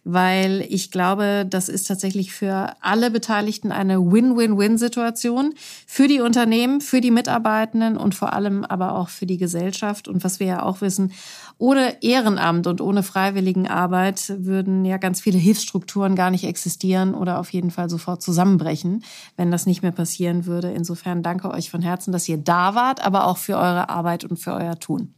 weil 0.05 0.67
ich 0.69 0.91
glaube, 0.91 1.47
das 1.49 1.69
ist 1.69 1.89
tatsächlich 1.89 2.33
für 2.33 2.75
alle 2.81 3.11
Beteiligten 3.11 3.71
eine 3.71 4.01
Win-Win-Win-Situation, 4.01 5.55
für 5.87 6.09
die 6.09 6.21
Unternehmen, 6.21 6.81
für 6.81 7.01
die 7.01 7.11
Mitarbeitenden 7.11 7.97
und 7.97 8.15
vor 8.15 8.33
allem 8.33 8.65
aber 8.65 8.97
auch 8.97 9.09
für 9.09 9.27
die 9.27 9.39
Gesellschaft. 9.39 10.09
Und 10.09 10.25
was 10.25 10.41
wir 10.41 10.47
ja 10.47 10.63
auch 10.63 10.81
wissen, 10.81 11.13
ohne 11.59 12.03
Ehrenamt 12.03 12.67
und 12.67 12.81
ohne 12.81 13.03
Freiwilligenarbeit 13.03 14.33
würden 14.39 14.87
ja 14.87 14.97
ganz 14.97 15.21
viele 15.21 15.37
Hilfsstrukturen 15.37 16.17
gar 16.17 16.31
nicht 16.31 16.45
existieren 16.45 17.15
oder 17.15 17.39
auf 17.39 17.53
jeden 17.53 17.71
Fall 17.71 17.91
sofort 17.91 18.23
zusammenbrechen, 18.23 19.05
wenn 19.37 19.51
das 19.51 19.67
nicht 19.67 19.83
mehr 19.83 19.93
passieren 19.93 20.47
würde. 20.47 20.71
Insofern 20.71 21.23
danke 21.23 21.51
euch 21.51 21.71
von 21.71 21.83
Herzen, 21.83 22.13
dass 22.13 22.29
ihr 22.29 22.39
da 22.39 22.75
wart, 22.75 23.05
aber 23.05 23.27
auch 23.27 23.37
für 23.37 23.57
eure 23.57 23.91
Arbeit 23.91 24.25
und 24.31 24.39
für 24.39 24.53
euer 24.53 24.79
Tun. 24.79 25.15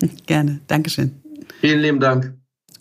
Gerne. 0.26 0.60
Dankeschön. 0.66 1.20
Vielen 1.60 1.80
lieben 1.80 2.00
Dank. 2.00 2.34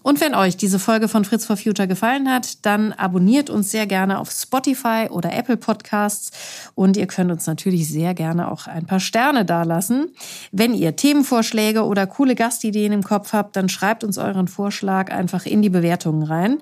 Und 0.03 0.19
wenn 0.19 0.35
euch 0.35 0.57
diese 0.57 0.79
Folge 0.79 1.07
von 1.07 1.23
Fritz 1.23 1.45
for 1.45 1.55
Future 1.55 1.87
gefallen 1.87 2.29
hat, 2.29 2.65
dann 2.65 2.91
abonniert 2.91 3.49
uns 3.49 3.71
sehr 3.71 3.87
gerne 3.87 4.19
auf 4.19 4.29
Spotify 4.31 5.07
oder 5.09 5.31
Apple 5.33 5.55
Podcasts 5.55 6.71
und 6.75 6.97
ihr 6.97 7.07
könnt 7.07 7.31
uns 7.31 7.47
natürlich 7.47 7.87
sehr 7.87 8.13
gerne 8.13 8.51
auch 8.51 8.67
ein 8.67 8.85
paar 8.85 8.99
Sterne 8.99 9.45
dalassen. 9.45 10.11
Wenn 10.51 10.73
ihr 10.73 10.97
Themenvorschläge 10.97 11.85
oder 11.85 12.05
coole 12.05 12.35
Gastideen 12.35 12.91
im 12.91 13.03
Kopf 13.03 13.31
habt, 13.31 13.55
dann 13.55 13.69
schreibt 13.69 14.03
uns 14.03 14.17
euren 14.17 14.49
Vorschlag 14.49 15.09
einfach 15.09 15.45
in 15.45 15.61
die 15.61 15.69
Bewertungen 15.69 16.23
rein. 16.23 16.57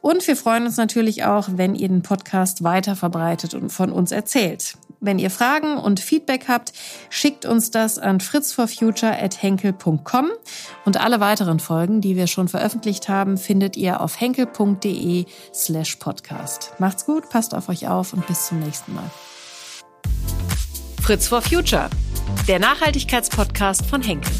Und 0.00 0.26
wir 0.26 0.36
freuen 0.36 0.64
uns 0.64 0.78
natürlich 0.78 1.24
auch, 1.24 1.50
wenn 1.52 1.74
ihr 1.74 1.88
den 1.88 2.02
Podcast 2.02 2.64
weiter 2.64 2.96
verbreitet 2.96 3.52
und 3.52 3.70
von 3.70 3.92
uns 3.92 4.10
erzählt. 4.10 4.78
Wenn 5.06 5.18
ihr 5.20 5.30
Fragen 5.30 5.78
und 5.78 6.00
Feedback 6.00 6.48
habt, 6.48 6.72
schickt 7.10 7.46
uns 7.46 7.70
das 7.70 8.00
an 8.00 8.18
fritzforfuture@henkel.com 8.18 10.32
und 10.84 11.00
alle 11.00 11.20
weiteren 11.20 11.60
Folgen, 11.60 12.00
die 12.00 12.16
wir 12.16 12.26
schon 12.26 12.48
veröffentlicht 12.48 13.08
haben, 13.08 13.38
findet 13.38 13.76
ihr 13.76 14.00
auf 14.00 14.20
henkel.de/podcast. 14.20 16.72
Macht's 16.80 17.06
gut, 17.06 17.30
passt 17.30 17.54
auf 17.54 17.68
euch 17.68 17.86
auf 17.86 18.14
und 18.14 18.26
bis 18.26 18.48
zum 18.48 18.58
nächsten 18.58 18.94
Mal. 18.94 19.08
Fritz 21.00 21.28
for 21.28 21.40
Future, 21.40 21.88
der 22.48 22.58
Nachhaltigkeitspodcast 22.58 23.86
von 23.86 24.02
Henkel. 24.02 24.32